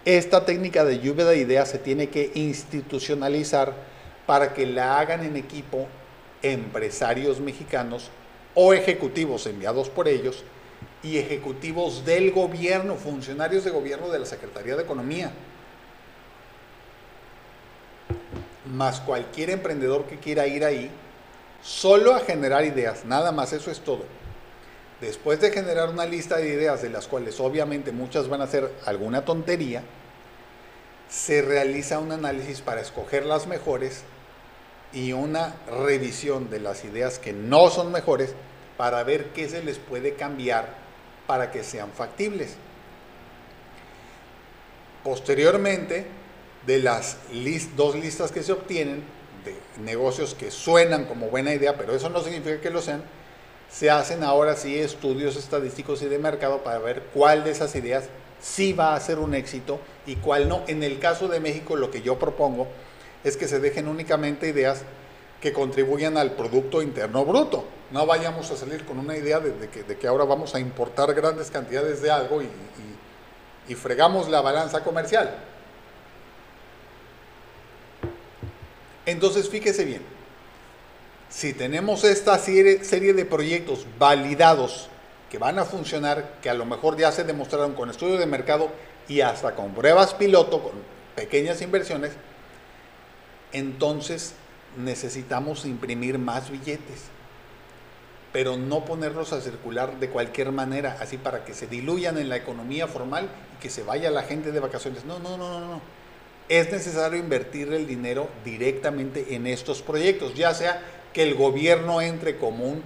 Esta 0.06 0.44
técnica 0.44 0.84
de 0.84 1.00
lluvia 1.00 1.24
de 1.24 1.36
ideas 1.36 1.68
se 1.68 1.80
tiene 1.80 2.10
que 2.10 2.30
institucionalizar 2.36 3.74
para 4.24 4.54
que 4.54 4.64
la 4.64 5.00
hagan 5.00 5.24
en 5.24 5.36
equipo 5.36 5.88
empresarios 6.42 7.40
mexicanos 7.40 8.10
o 8.54 8.72
ejecutivos 8.72 9.46
enviados 9.46 9.90
por 9.90 10.06
ellos 10.06 10.44
y 11.02 11.18
ejecutivos 11.18 12.04
del 12.04 12.30
gobierno, 12.30 12.94
funcionarios 12.94 13.64
de 13.64 13.72
gobierno 13.72 14.08
de 14.08 14.20
la 14.20 14.26
Secretaría 14.26 14.76
de 14.76 14.84
Economía, 14.84 15.32
más 18.64 19.00
cualquier 19.00 19.50
emprendedor 19.50 20.04
que 20.04 20.20
quiera 20.20 20.46
ir 20.46 20.64
ahí, 20.64 20.88
solo 21.64 22.14
a 22.14 22.20
generar 22.20 22.64
ideas, 22.64 23.04
nada 23.04 23.32
más, 23.32 23.52
eso 23.52 23.72
es 23.72 23.80
todo. 23.80 24.04
Después 25.00 25.40
de 25.40 25.50
generar 25.50 25.90
una 25.90 26.06
lista 26.06 26.38
de 26.38 26.48
ideas, 26.48 26.80
de 26.80 26.88
las 26.88 27.06
cuales 27.06 27.38
obviamente 27.40 27.92
muchas 27.92 28.28
van 28.28 28.40
a 28.40 28.46
ser 28.46 28.72
alguna 28.86 29.24
tontería, 29.24 29.82
se 31.08 31.42
realiza 31.42 31.98
un 31.98 32.12
análisis 32.12 32.62
para 32.62 32.80
escoger 32.80 33.26
las 33.26 33.46
mejores 33.46 34.02
y 34.92 35.12
una 35.12 35.54
revisión 35.66 36.48
de 36.48 36.60
las 36.60 36.84
ideas 36.84 37.18
que 37.18 37.32
no 37.32 37.68
son 37.70 37.92
mejores 37.92 38.34
para 38.76 39.02
ver 39.02 39.26
qué 39.32 39.48
se 39.48 39.62
les 39.62 39.78
puede 39.78 40.14
cambiar 40.14 40.74
para 41.26 41.50
que 41.50 41.62
sean 41.62 41.90
factibles. 41.92 42.56
Posteriormente, 45.04 46.06
de 46.66 46.78
las 46.78 47.18
dos 47.76 47.94
listas 47.94 48.32
que 48.32 48.42
se 48.42 48.52
obtienen, 48.52 49.04
de 49.44 49.54
negocios 49.82 50.34
que 50.34 50.50
suenan 50.50 51.04
como 51.04 51.28
buena 51.28 51.52
idea, 51.52 51.76
pero 51.76 51.94
eso 51.94 52.08
no 52.08 52.20
significa 52.22 52.60
que 52.60 52.70
lo 52.70 52.82
sean, 52.82 53.04
se 53.70 53.90
hacen 53.90 54.22
ahora 54.22 54.56
sí 54.56 54.78
estudios 54.78 55.36
estadísticos 55.36 56.02
y 56.02 56.06
de 56.06 56.18
mercado 56.18 56.62
para 56.62 56.78
ver 56.78 57.02
cuál 57.12 57.44
de 57.44 57.50
esas 57.50 57.74
ideas 57.74 58.04
sí 58.40 58.72
va 58.72 58.94
a 58.94 59.00
ser 59.00 59.18
un 59.18 59.34
éxito 59.34 59.80
y 60.06 60.16
cuál 60.16 60.48
no. 60.48 60.62
En 60.66 60.82
el 60.82 60.98
caso 60.98 61.28
de 61.28 61.40
México, 61.40 61.76
lo 61.76 61.90
que 61.90 62.02
yo 62.02 62.18
propongo 62.18 62.68
es 63.24 63.36
que 63.36 63.48
se 63.48 63.60
dejen 63.60 63.88
únicamente 63.88 64.48
ideas 64.48 64.82
que 65.40 65.52
contribuyan 65.52 66.16
al 66.16 66.32
Producto 66.32 66.80
Interno 66.80 67.24
Bruto. 67.24 67.64
No 67.90 68.06
vayamos 68.06 68.50
a 68.50 68.56
salir 68.56 68.84
con 68.84 68.98
una 68.98 69.16
idea 69.16 69.40
de, 69.40 69.68
que, 69.68 70.06
ahora 70.06 70.24
vamos 70.24 70.54
a 70.54 70.60
importar 70.60 71.12
grandes 71.14 71.50
cantidades 71.50 72.02
de 72.02 72.10
algo 72.10 72.42
y, 72.42 72.48
y 73.68 73.74
fregamos 73.74 74.28
la 74.28 74.40
balanza 74.40 74.82
comercial. 74.82 75.34
Entonces, 79.04 79.48
fíjese 79.48 79.84
bien, 79.84 80.02
si 81.36 81.52
tenemos 81.52 82.02
esta 82.04 82.38
serie, 82.38 82.78
de 83.12 83.24
proyectos 83.26 83.86
validados 83.98 84.88
que 85.30 85.36
van 85.36 85.58
a 85.58 85.66
funcionar, 85.66 86.38
que 86.40 86.48
a 86.48 86.54
lo 86.54 86.64
mejor 86.64 86.96
ya 86.96 87.12
se 87.12 87.24
demostraron 87.24 87.74
con 87.74 87.90
estudios 87.90 88.18
de 88.18 88.24
mercado 88.24 88.70
y 89.06 89.20
hasta 89.20 89.54
con 89.54 89.74
pruebas 89.74 90.14
piloto, 90.14 90.62
con 90.62 90.72
pequeñas 91.14 91.60
inversiones, 91.60 92.12
entonces 93.52 94.32
necesitamos 94.78 95.66
imprimir 95.66 96.18
más 96.18 96.50
billetes, 96.50 97.02
pero 98.32 98.56
no 98.56 98.86
ponerlos 98.86 99.34
a 99.34 99.42
circular 99.42 100.00
de 100.00 100.08
cualquier 100.08 100.52
manera, 100.52 100.96
así 101.02 101.18
para 101.18 101.44
que 101.44 101.52
se 101.52 101.66
diluyan 101.66 102.16
en 102.16 102.30
la 102.30 102.36
economía 102.36 102.86
formal 102.86 103.28
y 103.54 103.60
que 103.60 103.68
se 103.68 103.82
vaya 103.82 104.10
la 104.10 104.22
gente 104.22 104.52
de 104.52 104.60
vacaciones. 104.60 105.04
No, 105.04 105.18
no, 105.18 105.36
no, 105.36 105.60
no, 105.60 105.68
no. 105.68 105.80
Es 106.48 106.70
necesario 106.72 107.18
invertir 107.18 107.72
el 107.72 107.86
dinero 107.86 108.30
directamente 108.42 109.34
en 109.34 109.46
estos 109.46 109.82
proyectos, 109.82 110.34
ya 110.34 110.54
sea 110.54 110.95
que 111.16 111.22
el 111.22 111.34
gobierno 111.34 112.02
entre 112.02 112.36
como 112.36 112.66
un 112.66 112.82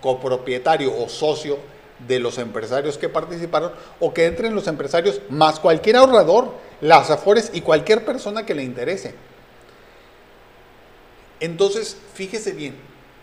copropietario 0.00 0.96
o 0.96 1.08
socio 1.08 1.58
de 2.06 2.20
los 2.20 2.38
empresarios 2.38 2.96
que 2.96 3.08
participaron 3.08 3.72
o 3.98 4.14
que 4.14 4.26
entren 4.26 4.54
los 4.54 4.68
empresarios 4.68 5.20
más 5.28 5.58
cualquier 5.58 5.96
ahorrador, 5.96 6.54
las 6.80 7.10
afores 7.10 7.50
y 7.52 7.62
cualquier 7.62 8.04
persona 8.04 8.46
que 8.46 8.54
le 8.54 8.62
interese. 8.62 9.16
Entonces, 11.40 11.96
fíjese 12.14 12.52
bien, 12.52 12.76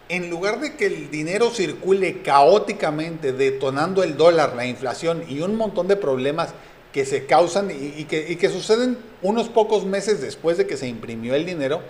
en 0.10 0.30
lugar 0.30 0.60
de 0.60 0.76
que 0.76 0.88
el 0.88 1.10
dinero 1.10 1.50
circule 1.52 2.22
caóticamente, 2.22 3.32
detonando 3.32 4.04
el 4.04 4.18
dólar, 4.18 4.58
la 4.58 4.66
inflación 4.66 5.24
y 5.30 5.40
un 5.40 5.56
montón 5.56 5.88
de 5.88 5.96
problemas 5.96 6.50
que 6.92 7.06
se 7.06 7.28
causan 7.28 7.72
y, 7.72 8.04
que, 8.04 8.50
suceden 8.50 8.98
unos 9.22 9.48
pocos 9.48 9.86
meses 9.86 10.20
después 10.20 10.58
de 10.58 10.68
que 10.68 10.76
se 10.76 10.90
imprimió 10.90 11.34
el 11.34 11.46
dinero, 11.46 11.82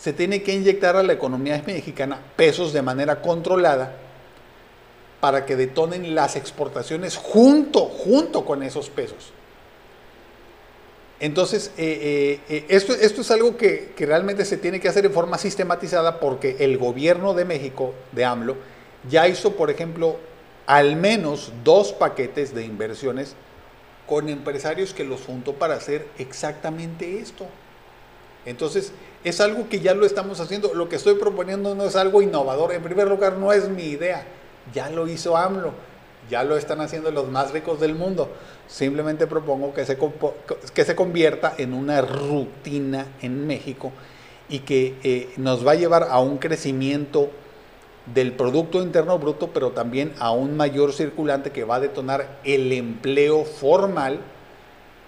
se 0.00 0.14
tiene 0.14 0.42
que 0.42 0.54
inyectar 0.54 0.96
a 0.96 1.02
la 1.02 1.12
economía 1.12 1.62
mexicana 1.66 2.18
pesos 2.36 2.72
de 2.72 2.80
manera 2.80 3.20
controlada 3.20 3.96
para 5.20 5.44
que 5.44 5.56
detonen 5.56 6.14
las 6.14 6.36
exportaciones 6.36 7.16
junto, 7.16 7.80
junto 7.80 8.46
con 8.46 8.62
esos 8.62 8.88
pesos. 8.88 9.32
Entonces, 11.20 11.70
eh, 11.76 12.40
eh, 12.48 12.56
eh, 12.56 12.64
esto, 12.70 12.94
esto, 12.94 13.20
es 13.20 13.30
algo 13.30 13.58
que, 13.58 13.92
realmente 13.98 14.46
se 14.46 14.56
tiene 14.56 14.80
que 14.80 14.88
hacer 14.88 15.04
en 15.04 15.12
forma 15.12 15.36
sistematizada 15.36 16.18
porque 16.18 16.56
el 16.60 16.78
gobierno 16.78 17.34
de 17.34 17.44
México, 17.44 17.92
de 18.12 18.24
AMLO, 18.24 18.56
ya 19.10 19.28
hizo, 19.28 19.52
por 19.52 19.68
ejemplo, 19.68 20.16
al 20.64 20.96
menos 20.96 21.52
dos 21.62 21.92
paquetes 21.92 22.54
de 22.54 22.64
inversiones 22.64 23.34
con 24.06 24.30
empresarios 24.30 24.94
que 24.94 25.04
los 25.04 25.20
juntó 25.20 25.52
para 25.52 25.74
hacer 25.74 26.08
exactamente 26.18 27.20
esto. 27.20 27.46
Entonces, 28.46 28.92
es 29.24 29.40
algo 29.40 29.68
que 29.68 29.80
ya 29.80 29.94
lo 29.94 30.06
estamos 30.06 30.40
haciendo. 30.40 30.74
Lo 30.74 30.88
que 30.88 30.96
estoy 30.96 31.14
proponiendo 31.14 31.74
no 31.74 31.84
es 31.84 31.96
algo 31.96 32.22
innovador. 32.22 32.72
En 32.72 32.82
primer 32.82 33.08
lugar, 33.08 33.34
no 33.34 33.52
es 33.52 33.68
mi 33.68 33.84
idea. 33.84 34.26
Ya 34.72 34.88
lo 34.90 35.08
hizo 35.08 35.36
AMLO 35.36 35.72
ya 36.30 36.44
lo 36.44 36.56
están 36.56 36.80
haciendo 36.80 37.10
los 37.10 37.28
más 37.28 37.52
ricos 37.52 37.80
del 37.80 37.94
mundo. 37.94 38.28
Simplemente 38.68 39.26
propongo 39.26 39.74
que 39.74 39.84
se, 39.84 39.98
que 40.74 40.84
se 40.84 40.96
convierta 40.96 41.54
en 41.58 41.74
una 41.74 42.00
rutina 42.00 43.06
en 43.20 43.46
México 43.46 43.92
y 44.48 44.60
que 44.60 44.96
eh, 45.02 45.32
nos 45.36 45.66
va 45.66 45.72
a 45.72 45.74
llevar 45.74 46.06
a 46.10 46.20
un 46.20 46.38
crecimiento 46.38 47.30
del 48.14 48.32
Producto 48.32 48.82
Interno 48.82 49.18
Bruto, 49.18 49.50
pero 49.52 49.70
también 49.70 50.12
a 50.18 50.30
un 50.30 50.56
mayor 50.56 50.92
circulante 50.92 51.50
que 51.50 51.64
va 51.64 51.76
a 51.76 51.80
detonar 51.80 52.40
el 52.44 52.72
empleo 52.72 53.44
formal, 53.44 54.20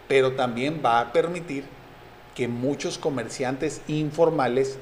pero 0.08 0.32
también 0.32 0.82
va 0.84 1.00
a 1.00 1.12
permitir 1.12 1.64
que 2.34 2.48
muchos 2.48 2.98
comerciantes 2.98 3.82
informales 3.88 4.78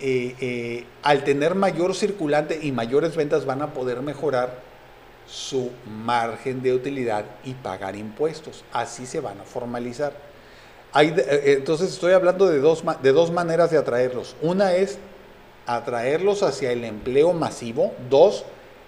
eh, 0.00 0.34
eh, 0.40 0.86
al 1.02 1.24
tener 1.24 1.54
mayor 1.54 1.94
circulante 1.94 2.58
y 2.62 2.72
mayores 2.72 3.16
ventas 3.16 3.44
van 3.44 3.60
a 3.60 3.74
poder 3.74 4.00
mejorar 4.00 4.60
su 5.26 5.70
margen 5.86 6.62
de 6.62 6.72
utilidad 6.72 7.24
y 7.44 7.52
pagar 7.54 7.96
impuestos. 7.96 8.64
Así 8.72 9.06
se 9.06 9.20
van 9.20 9.40
a 9.40 9.44
formalizar. 9.44 10.14
Hay, 10.92 11.14
entonces 11.44 11.92
estoy 11.92 12.14
hablando 12.14 12.48
de 12.48 12.58
dos, 12.58 12.82
de 13.02 13.12
dos 13.12 13.30
maneras 13.30 13.70
de 13.70 13.78
atraerlos. 13.78 14.34
Una 14.42 14.74
es 14.74 14.98
atraerlos 15.66 16.42
hacia 16.42 16.72
el 16.72 16.84
empleo 16.84 17.32
masivo. 17.32 17.92
Dos, 18.08 18.44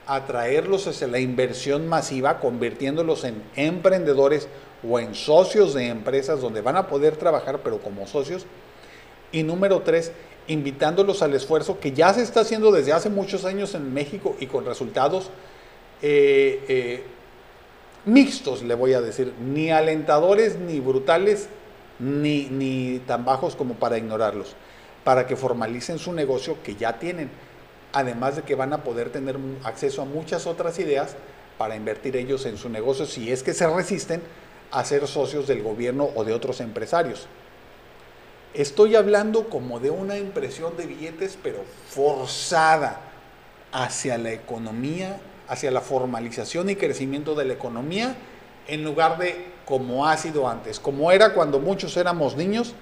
atraerlos 0.07 0.87
hacia 0.87 1.07
la 1.07 1.21
inversión 1.21 1.89
masiva, 1.89 2.41
convirtiéndolos 2.41 3.25
en 3.25 3.43
emprendedores 3.55 4.49
o 4.89 4.99
en 4.99 5.15
socios 5.15 5.75
de 5.75 5.89
empresas 5.89 6.41
donde 6.41 6.61
van 6.61 6.77
a 6.77 6.87
poder 6.87 7.17
trabajar, 7.17 7.61
pero 7.63 7.81
como 7.81 8.07
socios. 8.07 8.47
Y 9.31 9.43
número 9.43 9.83
tres, 9.83 10.13
invitándolos 10.47 11.23
al 11.23 11.35
esfuerzo 11.35 11.81
que 11.81 11.93
ya 11.93 12.13
se 12.13 12.23
está 12.23 12.41
haciendo 12.41 12.73
desde 12.73 12.93
hace 12.93 13.09
muchos 13.09 13.45
años 13.45 13.75
en 13.75 13.93
México 13.95 14.37
y 14.41 14.47
con 14.47 14.65
resultados 14.65 15.31
eh, 16.03 16.65
eh, 16.69 17.05
mixtos, 18.05 18.63
le 18.63 18.75
voy 18.75 18.95
a 18.95 19.01
decir, 19.01 19.33
ni 19.41 19.71
alentadores, 19.71 20.57
ni 20.57 20.81
brutales, 20.81 21.49
ni, 21.99 22.47
ni 22.47 22.99
tan 23.07 23.25
bajos 23.25 23.55
como 23.55 23.75
para 23.75 23.99
ignorarlos, 23.99 24.57
para 25.05 25.27
que 25.27 25.37
formalicen 25.37 25.99
su 25.99 26.13
negocio 26.13 26.57
que 26.63 26.75
ya 26.75 26.99
tienen 26.99 27.31
además 27.93 28.37
de 28.37 28.43
que 28.43 28.55
van 28.55 28.73
a 28.73 28.83
poder 28.83 29.11
tener 29.11 29.37
acceso 29.65 30.03
a 30.03 30.05
muchas 30.05 30.47
otras 30.47 30.79
ideas 30.79 31.17
para 31.59 31.77
invertir 31.77 32.17
ellos 32.17 32.47
en 32.47 32.57
su 32.57 32.69
negocio 32.69 33.07
si 33.07 33.31
es 33.31 33.43
que 33.43 33.55
se 33.55 33.67
resisten 33.67 34.23
a 34.73 34.85
ser 34.85 35.07
socios 35.07 35.47
del 35.47 35.63
gobierno 35.63 36.09
o 36.15 36.25
de 36.25 36.33
otros 36.33 36.61
empresarios. 36.61 37.27
Estoy 38.55 38.97
hablando 38.97 39.49
como 39.49 39.81
de 39.81 39.91
una 39.91 40.19
impresión 40.19 40.77
de 40.77 40.87
billetes, 40.87 41.39
pero 41.43 41.65
forzada 41.89 43.01
hacia 43.71 44.19
la 44.19 44.33
economía, 44.33 45.21
hacia 45.49 45.71
la 45.71 45.81
formalización 45.81 46.69
y 46.71 46.77
crecimiento 46.77 47.35
de 47.35 47.45
la 47.45 47.53
economía, 47.55 48.17
en 48.67 48.85
lugar 48.85 49.19
de 49.19 49.53
como 49.65 50.07
ha 50.07 50.17
sido 50.17 50.49
antes, 50.49 50.81
como 50.81 51.13
era 51.13 51.35
cuando 51.35 51.61
muchos 51.61 51.97
éramos 51.97 52.37
niños, 52.37 52.75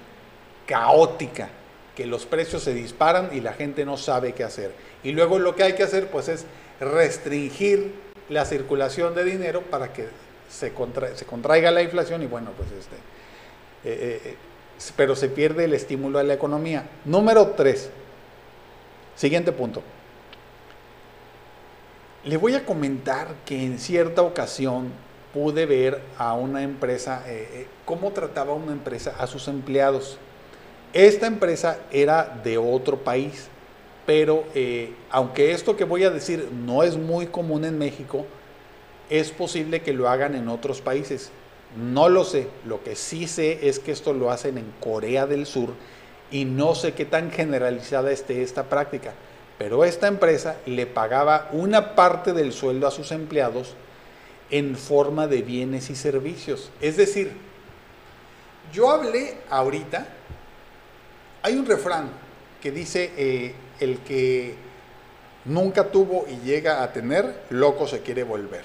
caótica, 0.65 1.49
que 1.95 2.05
los 2.05 2.25
precios 2.25 2.63
se 2.63 2.73
disparan 2.73 3.29
y 3.33 3.41
la 3.41 3.53
gente 3.53 3.85
no 3.85 3.97
sabe 3.97 4.33
qué 4.33 4.43
hacer. 4.43 4.73
Y 5.03 5.11
luego 5.11 5.39
lo 5.39 5.55
que 5.55 5.63
hay 5.63 5.73
que 5.73 5.83
hacer 5.83 6.09
pues 6.09 6.27
es 6.27 6.45
restringir 6.79 7.93
la 8.29 8.45
circulación 8.45 9.13
de 9.13 9.25
dinero 9.25 9.61
para 9.61 9.93
que 9.93 10.07
se, 10.51 10.71
se 11.15 11.25
contraiga 11.25 11.71
la 11.71 11.81
inflación 11.81 12.21
y 12.21 12.27
bueno, 12.27 12.51
pues 12.57 12.69
este, 12.71 12.95
eh, 13.85 14.21
eh, 14.25 14.35
pero 14.95 15.15
se 15.15 15.29
pierde 15.29 15.65
el 15.65 15.73
estímulo 15.73 16.19
a 16.19 16.23
la 16.23 16.33
economía. 16.33 16.89
Número 17.05 17.47
tres, 17.55 17.89
siguiente 19.15 19.51
punto. 19.51 19.81
Le 22.23 22.37
voy 22.37 22.53
a 22.55 22.65
comentar 22.65 23.29
que 23.45 23.63
en 23.63 23.79
cierta 23.79 24.21
ocasión 24.21 24.91
pude 25.33 25.65
ver 25.65 26.01
a 26.17 26.33
una 26.33 26.61
empresa, 26.61 27.23
eh, 27.25 27.67
cómo 27.85 28.11
trataba 28.11 28.53
una 28.53 28.73
empresa 28.73 29.15
a 29.17 29.27
sus 29.27 29.47
empleados. 29.47 30.17
Esta 30.93 31.25
empresa 31.25 31.79
era 31.91 32.39
de 32.43 32.57
otro 32.57 32.97
país, 32.97 33.47
pero 34.05 34.43
eh, 34.53 34.93
aunque 35.09 35.51
esto 35.51 35.77
que 35.77 35.85
voy 35.85 36.03
a 36.03 36.09
decir 36.09 36.49
no 36.51 36.83
es 36.83 36.97
muy 36.97 37.27
común 37.27 37.63
en 37.63 37.77
México, 37.77 38.25
es 39.11 39.29
posible 39.29 39.83
que 39.83 39.93
lo 39.93 40.09
hagan 40.09 40.33
en 40.33 40.47
otros 40.49 40.81
países. 40.81 41.29
No 41.77 42.09
lo 42.09 42.23
sé, 42.23 42.47
lo 42.65 42.83
que 42.83 42.95
sí 42.95 43.27
sé 43.27 43.67
es 43.69 43.77
que 43.77 43.91
esto 43.91 44.13
lo 44.13 44.31
hacen 44.31 44.57
en 44.57 44.73
Corea 44.79 45.27
del 45.27 45.45
Sur 45.45 45.69
y 46.31 46.45
no 46.45 46.73
sé 46.73 46.93
qué 46.93 47.05
tan 47.05 47.29
generalizada 47.29 48.11
esté 48.11 48.41
esta 48.41 48.63
práctica, 48.63 49.13
pero 49.59 49.85
esta 49.85 50.07
empresa 50.07 50.57
le 50.65 50.87
pagaba 50.87 51.49
una 51.51 51.93
parte 51.93 52.33
del 52.33 52.53
sueldo 52.53 52.87
a 52.87 52.91
sus 52.91 53.11
empleados 53.11 53.75
en 54.49 54.75
forma 54.75 55.27
de 55.27 55.43
bienes 55.43 55.91
y 55.91 55.95
servicios. 55.95 56.71
Es 56.81 56.97
decir, 56.97 57.31
yo 58.73 58.89
hablé 58.89 59.37
ahorita 59.49 60.07
hay 61.43 61.55
un 61.57 61.65
refrán 61.65 62.09
que 62.61 62.71
dice, 62.71 63.11
eh, 63.17 63.55
el 63.79 63.99
que 63.99 64.53
nunca 65.45 65.89
tuvo 65.89 66.27
y 66.29 66.37
llega 66.45 66.83
a 66.83 66.93
tener, 66.93 67.43
loco 67.49 67.87
se 67.87 68.01
quiere 68.01 68.23
volver. 68.23 68.63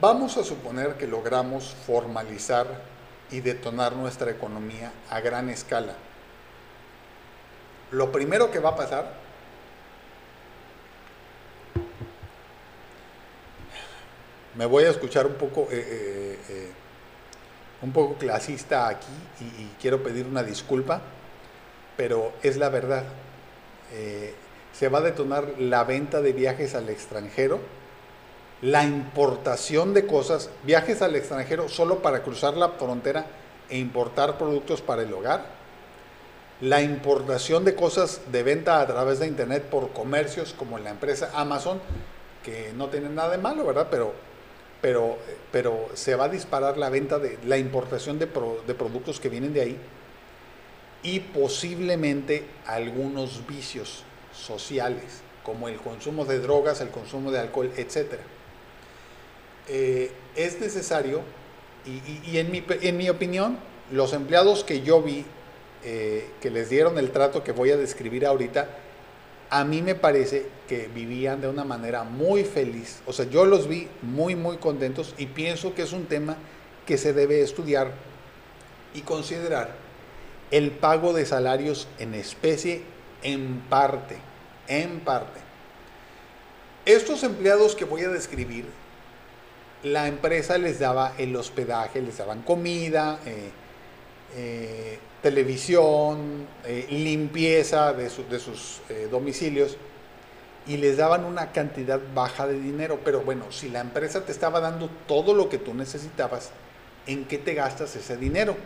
Vamos 0.00 0.36
a 0.36 0.44
suponer 0.44 0.96
que 0.96 1.06
logramos 1.06 1.74
formalizar 1.86 2.66
y 3.30 3.40
detonar 3.40 3.94
nuestra 3.94 4.30
economía 4.30 4.92
a 5.10 5.20
gran 5.20 5.48
escala. 5.48 5.94
Lo 7.90 8.10
primero 8.10 8.50
que 8.50 8.58
va 8.58 8.70
a 8.70 8.76
pasar 8.76 9.12
me 14.54 14.66
voy 14.66 14.84
a 14.84 14.90
escuchar 14.90 15.26
un 15.26 15.34
poco 15.34 15.68
eh, 15.70 16.38
eh, 16.48 16.70
un 17.82 17.92
poco 17.92 18.14
clasista 18.14 18.88
aquí 18.88 19.12
y, 19.40 19.66
quiero 19.80 20.02
pedir 20.02 20.26
una 20.26 20.42
disculpa, 20.42 21.00
pero 21.96 22.32
es 22.42 22.56
la 22.56 22.68
verdad. 22.68 23.04
Eh, 23.92 24.34
se 24.72 24.88
va 24.88 24.98
a 24.98 25.02
detonar 25.02 25.58
la 25.58 25.84
venta 25.84 26.20
de 26.20 26.32
viajes 26.32 26.74
al 26.74 26.88
extranjero, 26.88 27.60
la 28.62 28.84
importación 28.84 29.92
de 29.92 30.06
cosas, 30.06 30.48
viajes 30.64 31.02
al 31.02 31.14
extranjero 31.16 31.68
solo 31.68 31.98
para 32.00 32.22
cruzar 32.22 32.56
la 32.56 32.70
frontera 32.70 33.26
e 33.68 33.78
importar 33.78 34.38
productos 34.38 34.80
para 34.80 35.02
el 35.02 35.12
hogar, 35.12 35.44
la 36.60 36.80
importación 36.80 37.64
de 37.64 37.74
cosas 37.74 38.20
de 38.30 38.42
venta 38.42 38.80
a 38.80 38.86
través 38.86 39.18
de 39.18 39.26
Internet 39.26 39.64
por 39.64 39.90
comercios 39.90 40.54
como 40.56 40.78
la 40.78 40.90
empresa 40.90 41.30
Amazon, 41.34 41.80
que 42.44 42.72
no 42.74 42.88
tiene 42.88 43.08
nada 43.08 43.30
de 43.30 43.38
malo, 43.38 43.66
¿verdad? 43.66 43.88
Pero 43.90 44.14
pero, 44.82 45.16
pero 45.52 45.88
se 45.94 46.16
va 46.16 46.24
a 46.24 46.28
disparar 46.28 46.76
la 46.76 46.90
venta 46.90 47.18
de 47.18 47.38
la 47.46 47.56
importación 47.56 48.18
de, 48.18 48.26
de 48.26 48.74
productos 48.74 49.20
que 49.20 49.28
vienen 49.28 49.54
de 49.54 49.60
ahí 49.62 49.78
y 51.04 51.20
posiblemente 51.20 52.44
algunos 52.66 53.46
vicios 53.46 54.02
sociales, 54.34 55.22
como 55.44 55.68
el 55.68 55.76
consumo 55.76 56.24
de 56.24 56.40
drogas, 56.40 56.80
el 56.80 56.90
consumo 56.90 57.30
de 57.30 57.38
alcohol, 57.38 57.72
etc. 57.76 58.14
Eh, 59.74 60.10
es 60.36 60.60
necesario, 60.60 61.22
y, 61.86 62.36
en, 62.36 62.50
mi, 62.50 62.62
en, 62.68 62.96
mi, 62.98 63.08
opinión, 63.08 63.56
los 63.90 64.12
empleados 64.12 64.64
que 64.64 64.82
yo 64.82 65.00
vi, 65.00 65.24
eh, 65.82 66.28
que 66.42 66.50
les 66.50 66.68
dieron 66.68 66.98
el 66.98 67.10
trato 67.10 67.42
que 67.42 67.52
voy 67.52 67.70
a 67.70 67.78
describir 67.78 68.26
ahorita, 68.26 68.68
a 69.48 69.64
mí 69.64 69.80
me 69.80 69.94
parece 69.94 70.44
que 70.68 70.90
vivían 70.94 71.40
de 71.40 71.48
una 71.48 71.64
manera 71.64 72.04
muy 72.04 72.44
feliz. 72.44 73.00
O 73.06 73.14
sea, 73.14 73.24
yo 73.24 73.46
los 73.46 73.66
vi 73.66 73.88
muy, 74.02 74.36
muy 74.36 74.58
contentos 74.58 75.14
y 75.16 75.24
pienso 75.24 75.74
que 75.74 75.82
es 75.82 75.94
un 75.94 76.04
tema 76.04 76.36
que 76.86 76.98
se 76.98 77.14
debe 77.14 77.40
estudiar 77.40 77.92
y 78.92 79.00
considerar 79.00 79.74
el 80.50 80.70
pago 80.70 81.14
de 81.14 81.24
salarios 81.24 81.88
en 81.98 82.12
especie 82.12 82.82
en 83.22 83.62
parte, 83.70 84.16
en 84.68 85.00
parte. 85.00 85.40
Estos 86.84 87.22
empleados 87.22 87.74
que 87.74 87.86
voy 87.86 88.02
a 88.02 88.08
describir, 88.08 88.66
la 89.82 90.06
empresa 90.06 90.58
les 90.58 90.78
daba 90.78 91.14
el 91.18 91.34
hospedaje, 91.36 92.00
les 92.00 92.18
daban 92.18 92.42
comida, 92.42 93.18
eh, 93.26 93.50
eh, 94.34 94.98
televisión, 95.20 96.46
eh, 96.64 96.86
limpieza 96.90 97.92
de, 97.92 98.08
sus 98.08 98.80
eh, 98.88 99.06
domicilios 99.10 99.76
y 100.66 100.78
les 100.78 100.96
daban 100.96 101.24
una 101.26 101.52
cantidad 101.52 102.00
baja 102.14 102.46
de 102.46 102.58
dinero. 102.58 102.98
Pero 103.04 103.20
bueno, 103.20 103.52
si 103.52 103.68
la 103.68 103.80
empresa 103.80 104.24
te 104.24 104.32
estaba 104.32 104.60
dando 104.60 104.88
todo 105.06 105.34
lo 105.34 105.50
que 105.50 105.58
tú 105.58 105.74
necesitabas, 105.74 106.50
¿en 107.06 107.26
qué 107.26 107.38
te 107.38 107.54
gastas 107.54 107.94
ese 107.96 108.16
dinero? 108.16 108.56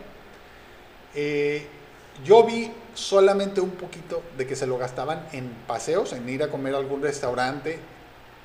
yo 2.23 2.43
vi 2.43 2.71
solamente 2.93 3.59
un 3.59 3.71
poquito 3.71 4.21
de 4.37 4.45
que 4.45 4.55
se 4.55 4.67
lo 4.67 4.77
gastaban 4.77 5.27
en 5.31 5.49
paseos, 5.65 6.13
en 6.13 6.29
ir 6.29 6.43
a 6.43 6.51
comer 6.51 6.75
a 6.75 6.77
algún 6.77 7.01
restaurante 7.01 7.79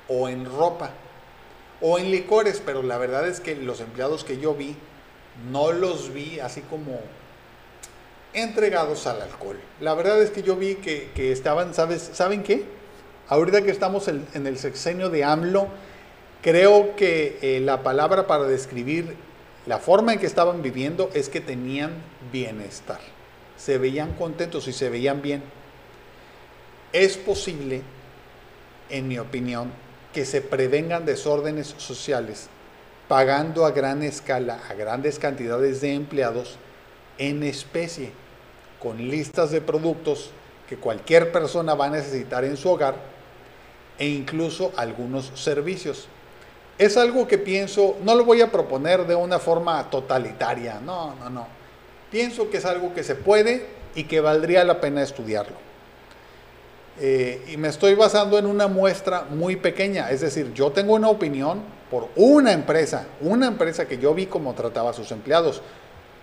o 0.07 0.27
en 0.27 0.45
ropa 0.45 0.89
o 1.81 1.99
en 1.99 2.11
licores, 2.11 2.61
pero 2.65 2.83
la 2.83 2.97
verdad 2.97 3.27
es 3.27 3.39
que 3.39 3.55
los 3.55 3.81
empleados 3.81 4.23
que 4.23 4.37
yo 4.37 4.53
vi 4.53 4.75
no 5.51 5.71
los 5.71 6.13
vi 6.13 6.39
así 6.39 6.61
como 6.61 6.99
entregados 8.33 9.07
al 9.07 9.21
alcohol. 9.21 9.59
La 9.79 9.93
verdad 9.93 10.21
es 10.21 10.31
que 10.31 10.43
yo 10.43 10.55
vi 10.55 10.75
que, 10.75 11.31
estaban, 11.31 11.73
¿sabes? 11.73 12.11
¿saben 12.13 12.43
qué? 12.43 12.65
Ahorita 13.27 13.61
que 13.61 13.71
estamos 13.71 14.07
en, 14.07 14.27
el 14.33 14.57
sexenio 14.57 15.09
de 15.09 15.23
AMLO, 15.23 15.67
creo 16.41 16.95
que 16.95 17.37
eh, 17.41 17.59
la 17.61 17.83
palabra 17.83 18.27
para 18.27 18.43
describir 18.45 19.15
la 19.65 19.79
forma 19.79 20.13
en 20.13 20.19
que 20.19 20.25
estaban 20.25 20.61
viviendo 20.61 21.09
es 21.13 21.29
que 21.29 21.39
tenían 21.39 21.91
bienestar. 22.31 22.99
Se 23.57 23.77
veían 23.77 24.13
contentos 24.13 24.67
y 24.67 24.73
se 24.73 24.89
veían 24.89 25.21
bien. 25.21 25.41
Es 26.91 27.17
posible, 27.17 27.81
en 28.89 29.07
mi 29.07 29.17
opinión, 29.17 29.71
que 30.13 30.25
se 30.25 30.41
prevengan 30.41 31.05
desórdenes 31.05 31.75
sociales 31.77 32.47
pagando 33.07 33.65
a 33.65 33.71
gran 33.71 34.03
escala 34.03 34.59
a 34.69 34.73
grandes 34.73 35.19
cantidades 35.19 35.81
de 35.81 35.93
empleados 35.93 36.57
en 37.17 37.43
especie 37.43 38.11
con 38.81 38.97
listas 38.97 39.51
de 39.51 39.61
productos 39.61 40.31
que 40.67 40.77
cualquier 40.77 41.31
persona 41.31 41.73
va 41.73 41.85
a 41.85 41.89
necesitar 41.89 42.43
en 42.45 42.57
su 42.57 42.69
hogar 42.69 42.95
e 43.97 44.07
incluso 44.07 44.71
algunos 44.75 45.31
servicios. 45.35 46.07
Es 46.77 46.97
algo 46.97 47.27
que 47.27 47.37
pienso, 47.37 47.97
no 48.03 48.15
lo 48.15 48.25
voy 48.25 48.41
a 48.41 48.51
proponer 48.51 49.05
de 49.05 49.15
una 49.15 49.39
forma 49.39 49.89
totalitaria, 49.89 50.79
no, 50.79 51.15
no, 51.15 51.29
no. 51.29 51.47
Pienso 52.11 52.49
que 52.49 52.57
es 52.57 52.65
algo 52.65 52.93
que 52.93 53.03
se 53.03 53.15
puede 53.15 53.67
y 53.95 54.05
que 54.05 54.21
valdría 54.21 54.63
la 54.63 54.81
pena 54.81 55.03
estudiarlo. 55.03 55.72
Eh, 56.99 57.43
y 57.51 57.57
me 57.57 57.69
estoy 57.69 57.95
basando 57.95 58.37
en 58.37 58.45
una 58.45 58.67
muestra 58.67 59.23
muy 59.29 59.55
pequeña, 59.55 60.11
es 60.11 60.21
decir, 60.21 60.53
yo 60.53 60.71
tengo 60.71 60.93
una 60.93 61.09
opinión 61.09 61.61
por 61.89 62.09
una 62.15 62.53
empresa, 62.53 63.07
una 63.19 63.47
empresa 63.47 63.87
que 63.87 63.97
yo 63.97 64.13
vi 64.13 64.27
cómo 64.27 64.53
trataba 64.53 64.91
a 64.91 64.93
sus 64.93 65.11
empleados. 65.11 65.61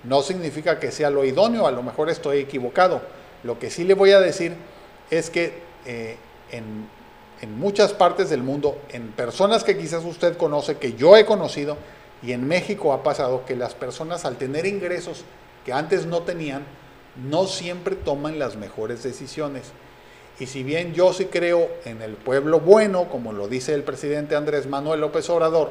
No 0.04 0.22
significa 0.22 0.78
que 0.78 0.92
sea 0.92 1.10
lo 1.10 1.24
idóneo, 1.24 1.66
a 1.66 1.72
lo 1.72 1.82
mejor 1.82 2.08
estoy 2.08 2.38
equivocado. 2.38 3.02
Lo 3.42 3.58
que 3.58 3.70
sí 3.70 3.84
le 3.84 3.94
voy 3.94 4.12
a 4.12 4.20
decir 4.20 4.54
es 5.10 5.28
que 5.28 5.62
eh, 5.86 6.16
en, 6.52 6.88
en 7.40 7.58
muchas 7.58 7.92
partes 7.92 8.30
del 8.30 8.42
mundo, 8.42 8.78
en 8.90 9.08
personas 9.08 9.64
que 9.64 9.76
quizás 9.76 10.04
usted 10.04 10.36
conoce, 10.36 10.76
que 10.76 10.94
yo 10.94 11.16
he 11.16 11.26
conocido, 11.26 11.76
y 12.22 12.32
en 12.32 12.46
México 12.46 12.92
ha 12.92 13.02
pasado 13.02 13.44
que 13.44 13.56
las 13.56 13.74
personas 13.74 14.24
al 14.24 14.36
tener 14.36 14.66
ingresos 14.66 15.24
que 15.64 15.72
antes 15.72 16.06
no 16.06 16.22
tenían, 16.22 16.64
no 17.28 17.46
siempre 17.46 17.96
toman 17.96 18.38
las 18.38 18.56
mejores 18.56 19.02
decisiones. 19.02 19.72
Y 20.40 20.46
si 20.46 20.62
bien 20.62 20.94
yo 20.94 21.12
sí 21.12 21.26
creo 21.26 21.70
en 21.84 22.00
el 22.00 22.14
pueblo 22.14 22.60
bueno, 22.60 23.10
como 23.10 23.34
lo 23.34 23.46
dice 23.46 23.74
el 23.74 23.82
presidente 23.82 24.34
Andrés 24.34 24.66
Manuel 24.66 25.02
López 25.02 25.28
Obrador, 25.28 25.70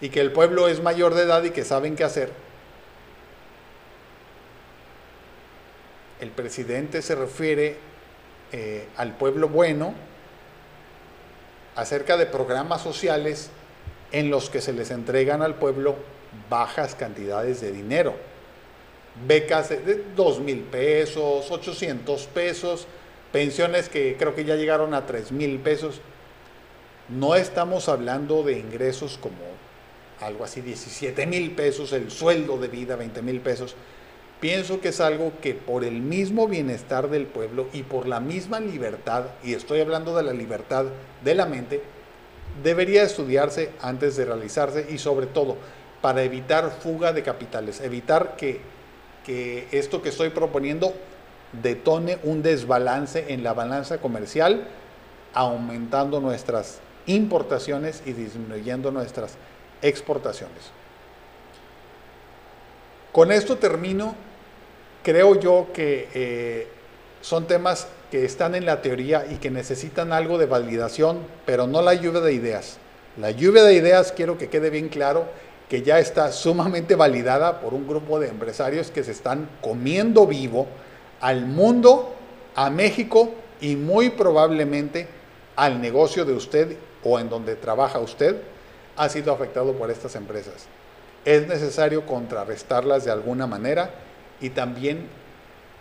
y 0.00 0.08
que 0.08 0.20
el 0.20 0.32
pueblo 0.32 0.66
es 0.66 0.82
mayor 0.82 1.14
de 1.14 1.22
edad 1.22 1.44
y 1.44 1.50
que 1.50 1.62
saben 1.62 1.94
qué 1.94 2.02
hacer, 2.02 2.32
el 6.20 6.30
presidente 6.30 7.02
se 7.02 7.14
refiere 7.14 7.76
eh, 8.50 8.88
al 8.96 9.14
pueblo 9.14 9.50
bueno 9.50 9.92
acerca 11.74 12.16
de 12.16 12.24
programas 12.24 12.80
sociales 12.80 13.50
en 14.10 14.30
los 14.30 14.48
que 14.48 14.62
se 14.62 14.72
les 14.72 14.90
entregan 14.90 15.42
al 15.42 15.56
pueblo 15.56 15.96
bajas 16.48 16.94
cantidades 16.94 17.60
de 17.60 17.72
dinero. 17.72 18.14
Becas 19.26 19.68
de 19.68 20.02
2 20.16 20.40
mil 20.40 20.60
pesos, 20.60 21.50
800 21.50 22.26
pesos, 22.28 22.86
pensiones 23.32 23.88
que 23.88 24.16
creo 24.18 24.34
que 24.34 24.44
ya 24.44 24.56
llegaron 24.56 24.94
a 24.94 25.06
3 25.06 25.32
mil 25.32 25.58
pesos. 25.58 26.00
No 27.08 27.34
estamos 27.34 27.88
hablando 27.88 28.42
de 28.42 28.58
ingresos 28.58 29.18
como 29.20 29.36
algo 30.20 30.44
así, 30.44 30.60
17 30.60 31.26
mil 31.26 31.52
pesos, 31.52 31.92
el 31.92 32.10
sueldo 32.10 32.58
de 32.58 32.68
vida, 32.68 32.96
20 32.96 33.22
mil 33.22 33.40
pesos. 33.40 33.76
Pienso 34.40 34.80
que 34.80 34.88
es 34.88 35.00
algo 35.00 35.32
que 35.40 35.54
por 35.54 35.84
el 35.84 36.00
mismo 36.02 36.46
bienestar 36.46 37.08
del 37.08 37.26
pueblo 37.26 37.68
y 37.72 37.82
por 37.82 38.06
la 38.06 38.20
misma 38.20 38.60
libertad, 38.60 39.24
y 39.42 39.54
estoy 39.54 39.80
hablando 39.80 40.16
de 40.16 40.22
la 40.22 40.32
libertad 40.32 40.86
de 41.24 41.34
la 41.34 41.46
mente, 41.46 41.82
debería 42.62 43.02
estudiarse 43.02 43.70
antes 43.80 44.16
de 44.16 44.24
realizarse 44.24 44.86
y 44.90 44.98
sobre 44.98 45.26
todo 45.26 45.56
para 46.02 46.22
evitar 46.22 46.70
fuga 46.70 47.12
de 47.12 47.22
capitales, 47.22 47.80
evitar 47.80 48.36
que, 48.36 48.60
que 49.24 49.68
esto 49.72 50.02
que 50.02 50.10
estoy 50.10 50.30
proponiendo 50.30 50.94
detone 51.52 52.18
un 52.22 52.42
desbalance 52.42 53.32
en 53.32 53.42
la 53.42 53.54
balanza 53.54 53.98
comercial, 53.98 54.66
aumentando 55.34 56.20
nuestras 56.20 56.80
importaciones 57.06 58.02
y 58.04 58.12
disminuyendo 58.12 58.90
nuestras 58.90 59.34
exportaciones. 59.82 60.70
Con 63.12 63.32
esto 63.32 63.56
termino. 63.56 64.14
Creo 65.02 65.38
yo 65.38 65.68
que 65.72 66.08
eh, 66.14 66.68
son 67.20 67.46
temas 67.46 67.86
que 68.10 68.24
están 68.24 68.54
en 68.54 68.66
la 68.66 68.82
teoría 68.82 69.24
y 69.30 69.36
que 69.36 69.50
necesitan 69.50 70.12
algo 70.12 70.36
de 70.36 70.46
validación, 70.46 71.20
pero 71.44 71.66
no 71.66 71.80
la 71.80 71.94
lluvia 71.94 72.20
de 72.20 72.32
ideas. 72.32 72.78
La 73.16 73.30
lluvia 73.30 73.62
de 73.62 73.74
ideas, 73.74 74.12
quiero 74.12 74.36
que 74.36 74.48
quede 74.48 74.68
bien 74.68 74.88
claro, 74.88 75.26
que 75.68 75.82
ya 75.82 75.98
está 75.98 76.32
sumamente 76.32 76.94
validada 76.94 77.60
por 77.60 77.72
un 77.72 77.86
grupo 77.86 78.20
de 78.20 78.28
empresarios 78.28 78.90
que 78.90 79.02
se 79.02 79.12
están 79.12 79.48
comiendo 79.60 80.26
vivo 80.26 80.66
al 81.20 81.46
mundo, 81.46 82.14
a 82.54 82.70
México 82.70 83.32
y 83.60 83.76
muy 83.76 84.10
probablemente 84.10 85.08
al 85.56 85.80
negocio 85.80 86.24
de 86.24 86.34
usted 86.34 86.76
o 87.02 87.18
en 87.18 87.28
donde 87.28 87.56
trabaja 87.56 87.98
usted, 87.98 88.36
ha 88.96 89.08
sido 89.08 89.32
afectado 89.32 89.72
por 89.74 89.90
estas 89.90 90.14
empresas. 90.16 90.66
Es 91.24 91.46
necesario 91.46 92.06
contrarrestarlas 92.06 93.04
de 93.04 93.10
alguna 93.10 93.46
manera 93.46 93.90
y 94.40 94.50
también, 94.50 95.08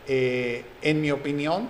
eh, 0.08 0.66
en 0.82 1.02
mi 1.02 1.12
opinión, 1.12 1.70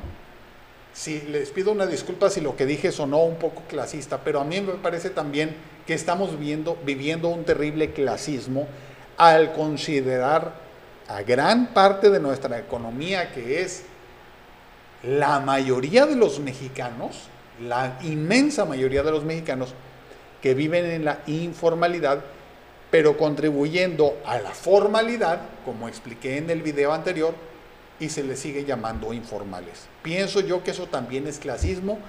si 0.94 1.22
les 1.22 1.50
pido 1.50 1.72
una 1.72 1.86
disculpa 1.86 2.30
si 2.30 2.40
lo 2.42 2.56
que 2.56 2.66
dije 2.66 2.92
sonó 2.92 3.24
un 3.24 3.36
poco 3.36 3.64
clasista, 3.68 4.22
pero 4.24 4.40
a 4.40 4.46
mí 4.46 4.62
me 4.62 4.74
parece 4.74 5.10
también 5.10 5.56
que 5.86 5.94
estamos 5.94 6.32
viviendo, 6.32 6.78
viviendo 6.86 7.28
un 7.28 7.44
terrible 7.44 7.92
clasismo 7.92 8.68
al 9.18 9.52
considerar 9.54 10.65
a 11.08 11.22
gran 11.22 11.68
parte 11.68 12.10
de 12.10 12.20
nuestra 12.20 12.58
economía, 12.58 13.32
que 13.32 13.62
es 13.62 13.84
la 15.04 15.40
mayoría 15.40 16.06
de 16.06 16.16
los 16.16 16.40
mexicanos, 16.40 17.28
la 17.62 18.00
inmensa 18.04 18.66
mayoría 18.66 19.04
de 19.04 19.12
los 19.12 19.24
mexicanos 19.24 19.74
que 20.42 20.54
viven 20.54 20.86
en 20.86 21.06
la 21.06 21.20
informalidad, 21.28 22.22
pero 22.92 23.18
contribuyendo 23.18 24.18
a 24.26 24.40
la 24.40 24.52
formalidad, 24.52 25.42
como 25.64 25.88
expliqué 25.88 26.38
en 26.38 26.50
el 26.50 26.62
video 26.62 26.94
anterior, 26.94 27.34
y 28.00 28.10
se 28.10 28.24
les 28.24 28.40
sigue 28.40 28.66
llamando 28.66 29.14
informales. 29.14 29.88
Pienso 30.02 30.42
yo 30.42 30.64
que 30.64 30.72
eso 30.72 30.88
también 30.88 31.28
es 31.28 31.40
clasismo 31.40 32.00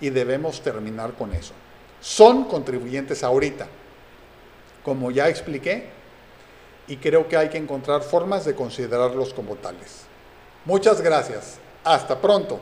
y 0.00 0.10
debemos 0.10 0.60
terminar 0.60 1.12
con 1.12 1.32
eso. 1.32 1.52
Son 2.00 2.44
contribuyentes 2.44 3.22
ahorita. 3.22 3.66
Como 4.84 5.10
ya 5.10 5.28
expliqué, 5.28 5.88
y 6.88 6.96
creo 6.96 7.28
que 7.28 7.36
hay 7.36 7.48
que 7.48 7.58
encontrar 7.58 8.02
formas 8.02 8.44
de 8.44 8.54
considerarlos 8.54 9.34
como 9.34 9.56
tales. 9.56 10.02
Muchas 10.64 11.00
gracias. 11.00 11.58
Hasta 11.84 12.20
pronto. 12.20 12.60